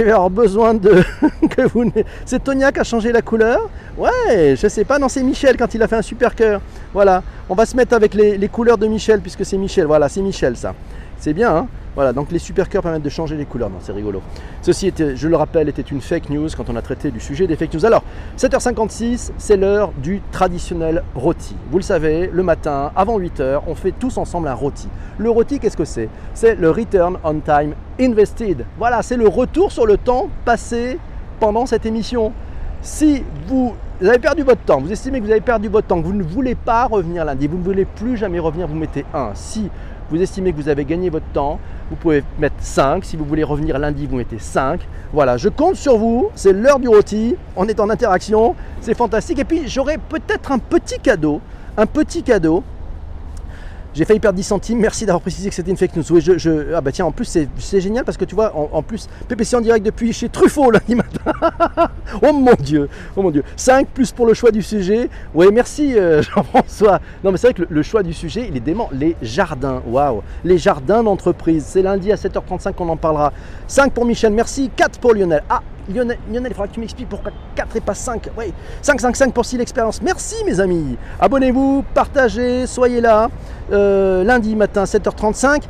avoir 0.00 0.30
besoin 0.30 0.74
de 0.74 1.02
que 1.50 1.62
vous. 1.68 1.90
C'est 2.24 2.42
Tonia 2.42 2.72
qui 2.72 2.80
a 2.80 2.84
changé 2.84 3.12
la 3.12 3.22
couleur. 3.22 3.68
Ouais, 3.96 4.54
je 4.56 4.68
sais 4.68 4.84
pas. 4.84 4.98
Non, 4.98 5.08
c'est 5.08 5.22
Michel 5.22 5.56
quand 5.56 5.72
il 5.74 5.82
a 5.82 5.88
fait 5.88 5.96
un 5.96 6.02
super 6.02 6.34
cœur. 6.34 6.60
Voilà, 6.92 7.22
on 7.48 7.54
va 7.54 7.66
se 7.66 7.76
mettre 7.76 7.94
avec 7.94 8.14
les, 8.14 8.48
couleurs 8.48 8.78
de 8.78 8.86
Michel 8.86 9.20
puisque 9.20 9.44
c'est 9.44 9.58
Michel. 9.58 9.86
Voilà, 9.86 10.08
c'est 10.08 10.22
Michel 10.22 10.56
ça. 10.56 10.74
C'est 11.18 11.32
bien, 11.32 11.54
hein 11.54 11.66
voilà, 11.98 12.12
donc 12.12 12.30
les 12.30 12.38
super 12.38 12.68
cœurs 12.68 12.84
permettent 12.84 13.02
de 13.02 13.08
changer 13.08 13.36
les 13.36 13.44
couleurs. 13.44 13.70
Non, 13.70 13.78
c'est 13.80 13.90
rigolo. 13.90 14.22
Ceci, 14.62 14.86
était, 14.86 15.16
je 15.16 15.26
le 15.26 15.34
rappelle, 15.34 15.68
était 15.68 15.82
une 15.82 16.00
fake 16.00 16.30
news 16.30 16.46
quand 16.56 16.70
on 16.70 16.76
a 16.76 16.80
traité 16.80 17.10
du 17.10 17.18
sujet 17.18 17.48
des 17.48 17.56
fake 17.56 17.74
news. 17.74 17.84
Alors, 17.84 18.04
7h56, 18.38 19.32
c'est 19.36 19.56
l'heure 19.56 19.90
du 20.00 20.22
traditionnel 20.30 21.02
rôti. 21.16 21.56
Vous 21.72 21.78
le 21.78 21.82
savez, 21.82 22.30
le 22.32 22.44
matin, 22.44 22.92
avant 22.94 23.18
8h, 23.18 23.62
on 23.66 23.74
fait 23.74 23.90
tous 23.90 24.16
ensemble 24.16 24.46
un 24.46 24.54
rôti. 24.54 24.86
Le 25.18 25.28
rôti, 25.28 25.58
qu'est-ce 25.58 25.76
que 25.76 25.84
c'est? 25.84 26.08
C'est 26.34 26.54
le 26.54 26.70
Return 26.70 27.18
on 27.24 27.40
Time 27.40 27.74
Invested. 28.00 28.64
Voilà, 28.78 29.02
c'est 29.02 29.16
le 29.16 29.26
retour 29.26 29.72
sur 29.72 29.84
le 29.84 29.96
temps 29.96 30.28
passé 30.44 31.00
pendant 31.40 31.66
cette 31.66 31.84
émission. 31.84 32.32
Si 32.80 33.24
vous 33.48 33.74
avez 34.00 34.20
perdu 34.20 34.44
votre 34.44 34.62
temps, 34.62 34.80
vous 34.80 34.92
estimez 34.92 35.18
que 35.18 35.24
vous 35.24 35.32
avez 35.32 35.40
perdu 35.40 35.66
votre 35.66 35.88
temps, 35.88 36.00
que 36.00 36.06
vous 36.06 36.12
ne 36.12 36.22
voulez 36.22 36.54
pas 36.54 36.86
revenir 36.86 37.24
lundi, 37.24 37.48
vous 37.48 37.58
ne 37.58 37.64
voulez 37.64 37.86
plus 37.86 38.16
jamais 38.16 38.38
revenir, 38.38 38.68
vous 38.68 38.76
mettez 38.76 39.04
1. 39.12 39.30
Si 39.34 39.68
vous 40.10 40.20
estimez 40.22 40.52
que 40.52 40.56
vous 40.56 40.68
avez 40.68 40.84
gagné 40.84 41.10
votre 41.10 41.26
temps, 41.32 41.58
vous 41.90 41.96
pouvez 41.96 42.22
mettre 42.38 42.56
5. 42.60 43.04
Si 43.04 43.16
vous 43.16 43.24
voulez 43.24 43.44
revenir 43.44 43.78
lundi, 43.78 44.06
vous 44.06 44.16
mettez 44.16 44.38
5. 44.38 44.80
Voilà, 45.12 45.36
je 45.36 45.48
compte 45.48 45.76
sur 45.76 45.98
vous. 45.98 46.30
C'est 46.34 46.52
l'heure 46.52 46.78
du 46.78 46.88
rôti. 46.88 47.36
On 47.56 47.66
est 47.66 47.80
en 47.80 47.90
interaction. 47.90 48.54
C'est 48.80 48.94
fantastique. 48.94 49.38
Et 49.38 49.44
puis, 49.44 49.68
j'aurai 49.68 49.98
peut-être 49.98 50.52
un 50.52 50.58
petit 50.58 50.98
cadeau. 50.98 51.40
Un 51.76 51.86
petit 51.86 52.22
cadeau 52.22 52.62
j'ai 53.98 54.04
failli 54.04 54.20
perdre 54.20 54.36
10 54.36 54.44
centimes. 54.44 54.78
Merci 54.78 55.06
d'avoir 55.06 55.20
précisé 55.20 55.48
que 55.48 55.54
c'était 55.56 55.72
une 55.72 55.76
fake 55.76 55.96
news. 55.96 56.04
Oui, 56.12 56.20
je, 56.20 56.72
Ah 56.72 56.80
bah 56.80 56.92
tiens, 56.92 57.04
en 57.06 57.10
plus 57.10 57.24
c'est 57.58 57.80
génial 57.80 58.04
parce 58.04 58.16
que 58.16 58.24
tu 58.24 58.36
vois, 58.36 58.54
en, 58.54 58.80
plus, 58.80 59.08
PPC 59.26 59.56
en 59.56 59.60
direct 59.60 59.84
depuis 59.84 60.12
chez 60.12 60.28
Truffaut 60.28 60.70
lundi 60.70 60.94
matin. 60.94 61.32
oh 62.22 62.32
mon 62.32 62.54
dieu, 62.54 62.88
oh 63.16 63.22
mon 63.22 63.32
dieu. 63.32 63.42
5 63.56 63.88
plus 63.88 64.12
pour 64.12 64.26
le 64.26 64.34
choix 64.34 64.52
du 64.52 64.62
sujet. 64.62 65.10
Oui, 65.34 65.48
merci 65.52 65.98
euh, 65.98 66.22
Jean-François. 66.34 67.00
Non 67.24 67.32
mais 67.32 67.38
c'est 67.38 67.48
vrai 67.48 67.54
que 67.54 67.64
le, 67.68 67.82
choix 67.82 68.04
du 68.04 68.12
sujet, 68.12 68.46
il 68.48 68.56
est 68.56 68.60
dément. 68.60 68.88
Les 68.92 69.16
jardins, 69.20 69.82
waouh. 69.84 70.22
Les 70.44 70.58
jardins 70.58 71.02
d'entreprise. 71.02 71.64
C'est 71.66 71.82
lundi 71.82 72.12
à 72.12 72.14
7h35 72.14 72.74
qu'on 72.74 72.88
en 72.90 72.96
parlera. 72.96 73.32
5 73.66 73.92
pour 73.92 74.04
Michel, 74.04 74.32
merci. 74.32 74.70
4 74.76 75.00
pour 75.00 75.12
Lionel. 75.12 75.42
Ah, 75.50 75.60
Lionel, 75.88 76.18
il 76.32 76.48
faudra 76.48 76.68
que 76.68 76.74
tu 76.74 76.80
m'expliques 76.80 77.08
pourquoi 77.08 77.32
4 77.54 77.76
et 77.76 77.80
pas 77.80 77.94
5. 77.94 78.30
Oui, 78.36 78.52
5, 78.82 79.00
5, 79.00 79.16
5 79.16 79.34
pour 79.34 79.44
si 79.44 79.56
l'expérience. 79.56 80.02
Merci 80.02 80.36
mes 80.44 80.60
amis. 80.60 80.96
Abonnez-vous, 81.20 81.84
partagez, 81.94 82.66
soyez 82.66 83.00
là. 83.00 83.30
Euh, 83.72 84.24
lundi 84.24 84.54
matin, 84.56 84.84
7h35. 84.84 85.62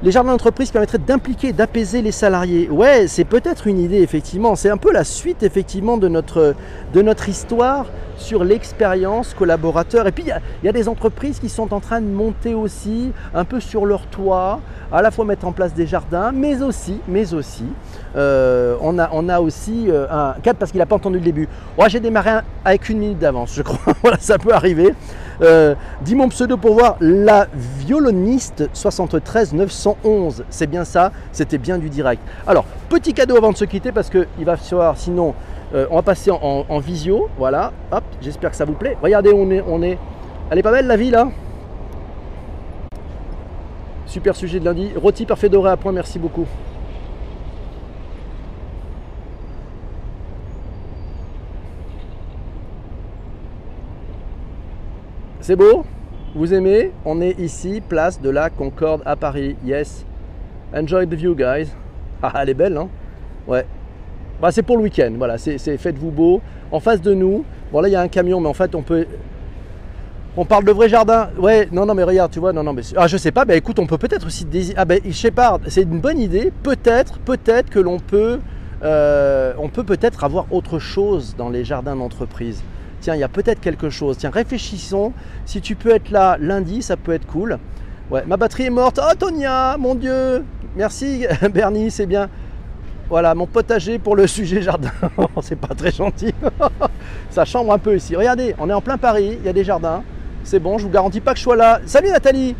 Les 0.00 0.12
jardins 0.12 0.30
d'entreprise 0.30 0.70
permettraient 0.70 0.98
d'impliquer, 0.98 1.52
d'apaiser 1.52 2.02
les 2.02 2.12
salariés. 2.12 2.70
Ouais, 2.70 3.08
c'est 3.08 3.24
peut-être 3.24 3.66
une 3.66 3.80
idée, 3.80 4.00
effectivement. 4.00 4.54
C'est 4.54 4.70
un 4.70 4.76
peu 4.76 4.92
la 4.92 5.02
suite, 5.02 5.42
effectivement, 5.42 5.96
de 5.96 6.06
notre, 6.06 6.54
de 6.94 7.02
notre 7.02 7.28
histoire 7.28 7.86
sur 8.16 8.44
l'expérience 8.44 9.34
collaborateur. 9.34 10.06
Et 10.06 10.12
puis 10.12 10.24
il 10.24 10.34
y, 10.62 10.66
y, 10.66 10.68
a 10.68 10.72
des 10.72 10.88
entreprises 10.88 11.40
qui 11.40 11.48
sont 11.48 11.72
en 11.74 11.80
train 11.80 12.00
de 12.00 12.06
monter 12.06 12.54
aussi 12.54 13.12
un 13.34 13.44
peu 13.44 13.60
sur 13.60 13.86
leur 13.86 14.06
toit, 14.06 14.60
à 14.92 15.02
la 15.02 15.10
fois 15.10 15.24
mettre 15.24 15.46
en 15.46 15.52
place 15.52 15.74
des 15.74 15.86
jardins, 15.86 16.32
mais 16.32 16.62
aussi, 16.62 17.00
mais 17.08 17.34
aussi, 17.34 17.66
euh, 18.16 18.76
on, 18.80 18.98
a, 18.98 19.40
aussi 19.40 19.86
euh, 19.88 20.06
un 20.10 20.34
cadre 20.40 20.58
parce 20.58 20.70
qu'il 20.70 20.78
n'a 20.78 20.86
pas 20.86 20.96
entendu 20.96 21.18
le 21.18 21.24
début. 21.24 21.48
Ouais, 21.76 21.88
J'ai 21.88 22.00
démarré 22.00 22.30
avec 22.64 22.88
une 22.88 22.98
minute 22.98 23.18
d'avance, 23.18 23.54
je 23.54 23.62
crois. 23.62 23.94
voilà, 24.02 24.18
ça 24.18 24.38
peut 24.38 24.52
arriver. 24.52 24.94
Euh, 25.40 25.74
dis 26.02 26.14
mon 26.14 26.28
pseudo 26.28 26.56
pour 26.56 26.74
voir 26.74 26.96
la 27.00 27.46
violoniste 27.54 28.68
73 28.72 29.52
911. 29.52 30.44
C'est 30.50 30.66
bien 30.66 30.84
ça, 30.84 31.12
c'était 31.32 31.58
bien 31.58 31.78
du 31.78 31.90
direct. 31.90 32.22
Alors, 32.46 32.64
petit 32.88 33.12
cadeau 33.12 33.36
avant 33.36 33.52
de 33.52 33.56
se 33.56 33.64
quitter 33.64 33.92
parce 33.92 34.10
qu'il 34.10 34.26
va 34.44 34.56
falloir 34.56 34.96
sinon 34.96 35.34
on 35.90 35.96
va 35.96 36.02
passer 36.02 36.30
en, 36.30 36.78
visio. 36.78 37.28
Voilà, 37.36 37.72
hop, 37.92 38.02
j'espère 38.22 38.50
que 38.50 38.56
ça 38.56 38.64
vous 38.64 38.72
plaît. 38.72 38.96
Regardez, 39.02 39.32
on 39.34 39.50
est, 39.50 39.62
on 39.68 39.82
est. 39.82 39.98
Elle 40.50 40.58
est 40.58 40.62
pas 40.62 40.72
belle 40.72 40.86
la 40.86 40.96
vie 40.96 41.10
là 41.10 41.28
Super 44.06 44.34
sujet 44.34 44.58
de 44.58 44.64
lundi. 44.64 44.90
Rôti 44.96 45.26
parfait 45.26 45.50
doré 45.50 45.70
à 45.70 45.76
point, 45.76 45.92
merci 45.92 46.18
beaucoup. 46.18 46.46
C'est 55.48 55.56
beau 55.56 55.82
Vous 56.34 56.52
aimez 56.52 56.92
On 57.06 57.22
est 57.22 57.40
ici, 57.40 57.80
place 57.80 58.20
de 58.20 58.28
la 58.28 58.50
Concorde 58.50 59.00
à 59.06 59.16
Paris. 59.16 59.56
Yes. 59.64 60.04
Enjoy 60.76 61.06
the 61.06 61.14
view, 61.14 61.34
guys. 61.34 61.68
Ah, 62.22 62.34
elle 62.42 62.50
est 62.50 62.54
belle, 62.54 62.74
non 62.74 62.90
Ouais. 63.46 63.64
Bah, 64.42 64.52
c'est 64.52 64.60
pour 64.62 64.76
le 64.76 64.82
week-end. 64.82 65.10
Voilà, 65.16 65.38
c'est 65.38 65.56
faites-vous 65.78 66.10
beau. 66.10 66.42
En 66.70 66.80
face 66.80 67.00
de 67.00 67.14
nous, 67.14 67.46
bon 67.72 67.80
là 67.80 67.88
il 67.88 67.92
y 67.92 67.96
a 67.96 68.02
un 68.02 68.08
camion, 68.08 68.42
mais 68.42 68.48
en 68.48 68.52
fait 68.52 68.74
on 68.74 68.82
peut. 68.82 69.06
On 70.36 70.44
parle 70.44 70.66
de 70.66 70.70
vrai 70.70 70.90
jardin. 70.90 71.30
Ouais, 71.38 71.66
non, 71.72 71.86
non, 71.86 71.94
mais 71.94 72.02
regarde, 72.02 72.30
tu 72.30 72.40
vois, 72.40 72.52
non, 72.52 72.62
non, 72.62 72.74
mais 72.74 72.82
ah, 72.94 73.06
je 73.06 73.16
sais 73.16 73.32
pas. 73.32 73.46
Bah 73.46 73.56
écoute, 73.56 73.78
on 73.78 73.86
peut 73.86 73.96
peut-être 73.96 74.26
aussi 74.26 74.46
Ah 74.76 74.84
ben, 74.84 75.00
sais 75.12 75.30
pas. 75.30 75.58
C'est 75.68 75.84
une 75.84 76.00
bonne 76.00 76.18
idée. 76.18 76.52
Peut-être, 76.62 77.20
peut-être 77.20 77.70
que 77.70 77.78
l'on 77.78 78.00
peut, 78.00 78.40
euh, 78.82 79.54
on 79.58 79.70
peut 79.70 79.84
peut-être 79.84 80.24
avoir 80.24 80.44
autre 80.50 80.78
chose 80.78 81.36
dans 81.38 81.48
les 81.48 81.64
jardins 81.64 81.96
d'entreprise 81.96 82.62
tiens, 83.00 83.14
il 83.14 83.20
y 83.20 83.24
a 83.24 83.28
peut-être 83.28 83.60
quelque 83.60 83.90
chose. 83.90 84.18
Tiens, 84.18 84.30
réfléchissons. 84.30 85.12
Si 85.44 85.60
tu 85.60 85.74
peux 85.74 85.90
être 85.90 86.10
là 86.10 86.36
lundi, 86.40 86.82
ça 86.82 86.96
peut 86.96 87.12
être 87.12 87.26
cool. 87.26 87.58
Ouais, 88.10 88.24
ma 88.26 88.36
batterie 88.36 88.64
est 88.64 88.70
morte. 88.70 88.98
Oh, 89.02 89.14
Tonia, 89.18 89.76
mon 89.78 89.94
Dieu. 89.94 90.44
Merci, 90.76 91.26
Bernie, 91.52 91.90
c'est 91.90 92.06
bien. 92.06 92.28
Voilà, 93.08 93.34
mon 93.34 93.46
potager 93.46 93.98
pour 93.98 94.16
le 94.16 94.26
sujet 94.26 94.60
jardin. 94.60 94.90
c'est 95.42 95.58
pas 95.58 95.74
très 95.74 95.90
gentil. 95.90 96.34
ça 97.30 97.44
chambre 97.44 97.72
un 97.72 97.78
peu 97.78 97.96
ici. 97.96 98.14
Regardez, 98.16 98.54
on 98.58 98.68
est 98.68 98.74
en 98.74 98.82
plein 98.82 98.98
Paris, 98.98 99.38
il 99.40 99.46
y 99.46 99.48
a 99.48 99.52
des 99.52 99.64
jardins. 99.64 100.02
C'est 100.44 100.58
bon, 100.58 100.78
je 100.78 100.84
vous 100.84 100.90
garantis 100.90 101.20
pas 101.20 101.32
que 101.32 101.38
je 101.38 101.44
sois 101.44 101.56
là. 101.56 101.80
Salut 101.86 102.10
Nathalie 102.10 102.54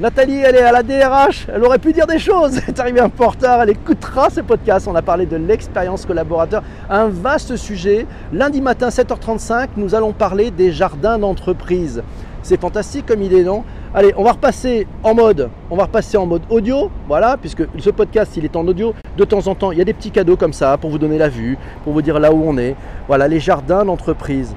Nathalie, 0.00 0.36
elle 0.36 0.54
est 0.54 0.62
à 0.62 0.70
la 0.70 0.84
DRH, 0.84 1.48
elle 1.52 1.64
aurait 1.64 1.80
pu 1.80 1.92
dire 1.92 2.06
des 2.06 2.20
choses. 2.20 2.56
Elle 2.68 2.68
est 2.68 2.78
arrivée 2.78 3.00
un 3.00 3.08
peu 3.08 3.24
en 3.24 3.30
retard, 3.30 3.62
elle 3.62 3.70
écoutera 3.70 4.30
ce 4.30 4.40
podcast. 4.40 4.86
On 4.86 4.94
a 4.94 5.02
parlé 5.02 5.26
de 5.26 5.36
l'expérience 5.36 6.06
collaborateur, 6.06 6.62
un 6.88 7.08
vaste 7.08 7.56
sujet. 7.56 8.06
Lundi 8.32 8.60
matin, 8.60 8.90
7h35, 8.90 9.70
nous 9.76 9.96
allons 9.96 10.12
parler 10.12 10.52
des 10.52 10.70
jardins 10.70 11.18
d'entreprise. 11.18 12.04
C'est 12.44 12.60
fantastique 12.60 13.06
comme 13.06 13.22
idée, 13.22 13.42
non? 13.42 13.64
Allez, 13.92 14.14
on 14.16 14.22
va 14.22 14.32
repasser 14.32 14.86
en 15.02 15.14
mode, 15.14 15.50
en 15.68 16.26
mode 16.26 16.42
audio, 16.48 16.92
voilà, 17.08 17.36
puisque 17.36 17.64
ce 17.78 17.90
podcast 17.90 18.36
il 18.36 18.44
est 18.44 18.54
en 18.54 18.68
audio. 18.68 18.94
De 19.16 19.24
temps 19.24 19.48
en 19.48 19.56
temps, 19.56 19.72
il 19.72 19.78
y 19.78 19.82
a 19.82 19.84
des 19.84 19.94
petits 19.94 20.12
cadeaux 20.12 20.36
comme 20.36 20.52
ça 20.52 20.76
pour 20.76 20.90
vous 20.90 20.98
donner 20.98 21.18
la 21.18 21.28
vue, 21.28 21.58
pour 21.82 21.92
vous 21.92 22.02
dire 22.02 22.20
là 22.20 22.32
où 22.32 22.40
on 22.48 22.56
est. 22.56 22.76
Voilà, 23.08 23.26
les 23.26 23.40
jardins 23.40 23.84
d'entreprise. 23.84 24.54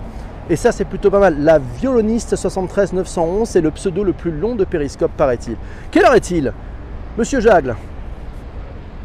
Et 0.52 0.58
ça, 0.58 0.74
c'est 0.74 0.84
plutôt 0.84 1.10
pas 1.10 1.20
mal. 1.20 1.38
La 1.40 1.60
violoniste 1.60 2.36
73 2.36 2.92
911, 2.92 3.48
c'est 3.48 3.62
le 3.62 3.72
pseudo 3.72 4.04
le 4.04 4.12
plus 4.12 4.32
long 4.32 4.54
de 4.54 4.66
Périscope, 4.66 5.12
paraît-il. 5.16 5.56
Quelle 5.92 6.04
heure 6.04 6.14
est-il? 6.14 6.52
Monsieur 7.18 7.40
Jagle 7.40 7.76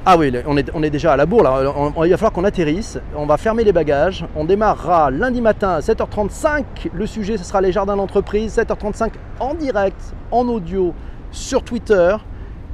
ah 0.08 0.16
oui, 0.16 0.32
on 0.46 0.82
est, 0.84 0.90
déjà 0.90 1.14
à 1.14 1.16
la 1.16 1.26
bourre 1.26 1.42
là. 1.42 1.60
il 2.04 2.10
va 2.10 2.16
falloir 2.16 2.30
qu'on 2.30 2.44
atterrisse. 2.44 2.96
On 3.16 3.26
va 3.26 3.36
fermer 3.36 3.64
les 3.64 3.72
bagages. 3.72 4.24
On 4.36 4.44
démarrera 4.44 5.10
lundi 5.10 5.40
matin 5.40 5.70
à 5.70 5.80
7h35. 5.80 6.62
Le 6.92 7.06
sujet, 7.06 7.36
ce 7.36 7.42
sera 7.42 7.60
les 7.60 7.72
jardins 7.72 7.96
d'entreprise. 7.96 8.56
7h35 8.56 9.10
en 9.40 9.54
direct, 9.54 10.00
en 10.30 10.46
audio, 10.46 10.94
sur 11.32 11.64
Twitter. 11.64 12.16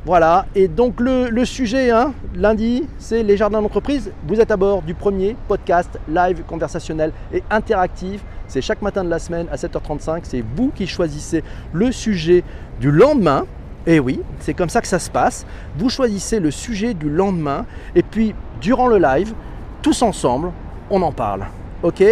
Voilà, 0.04 0.46
et 0.56 0.66
donc 0.66 0.98
le, 0.98 1.44
sujet, 1.44 1.90
hein, 1.90 2.12
lundi, 2.34 2.88
c'est 2.98 3.22
les 3.22 3.36
jardins 3.36 3.62
d'entreprise. 3.62 4.12
Vous 4.26 4.40
êtes 4.40 4.50
à 4.50 4.56
bord 4.56 4.82
du 4.82 4.94
premier 4.94 5.36
podcast 5.46 5.98
live 6.08 6.42
conversationnel 6.42 7.12
et 7.32 7.42
interactif. 7.50 8.20
C'est 8.52 8.60
chaque 8.60 8.82
matin 8.82 9.02
de 9.02 9.08
la 9.08 9.18
semaine 9.18 9.46
à 9.50 9.56
7h35. 9.56 10.20
C'est 10.24 10.44
vous 10.54 10.72
qui 10.74 10.86
choisissez 10.86 11.42
le 11.72 11.90
sujet 11.90 12.44
du 12.80 12.90
lendemain. 12.90 13.46
Et 13.86 13.98
oui, 13.98 14.20
c'est 14.40 14.52
comme 14.52 14.68
ça 14.68 14.82
que 14.82 14.88
ça 14.88 14.98
se 14.98 15.08
passe. 15.08 15.46
Vous 15.78 15.88
choisissez 15.88 16.38
le 16.38 16.50
sujet 16.50 16.92
du 16.92 17.08
lendemain 17.08 17.64
et 17.94 18.02
puis 18.02 18.34
durant 18.60 18.88
le 18.88 18.98
live, 18.98 19.32
tous 19.80 20.02
ensemble, 20.02 20.50
on 20.90 21.00
en 21.00 21.12
parle. 21.12 21.46
Ok? 21.82 22.04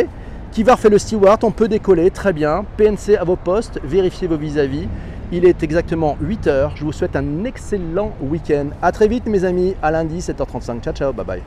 Qui 0.51 0.63
va 0.63 0.77
refaire 0.77 0.91
le 0.91 0.99
steward? 0.99 1.45
On 1.45 1.51
peut 1.51 1.69
décoller, 1.69 2.11
très 2.11 2.33
bien. 2.33 2.65
PNC 2.79 3.19
à 3.21 3.25
vos 3.25 3.37
postes, 3.37 3.79
vérifiez 3.85 4.27
vos 4.27 4.39
vis-à-vis. 4.39 4.89
Il 5.33 5.45
est 5.45 5.63
exactement 5.63 6.17
8 6.23 6.47
h 6.47 6.71
Je 6.75 6.85
vous 6.87 6.93
souhaite 6.93 7.17
un 7.17 7.45
excellent 7.45 8.13
week-end. 8.23 8.69
A 8.81 8.93
très 8.93 9.09
vite 9.09 9.27
mes 9.27 9.45
amis, 9.45 9.77
à 9.83 9.91
lundi 9.91 10.21
7h35. 10.21 10.81
Ciao 10.81 10.95
ciao, 10.95 11.13
bye 11.13 11.27
bye. 11.27 11.43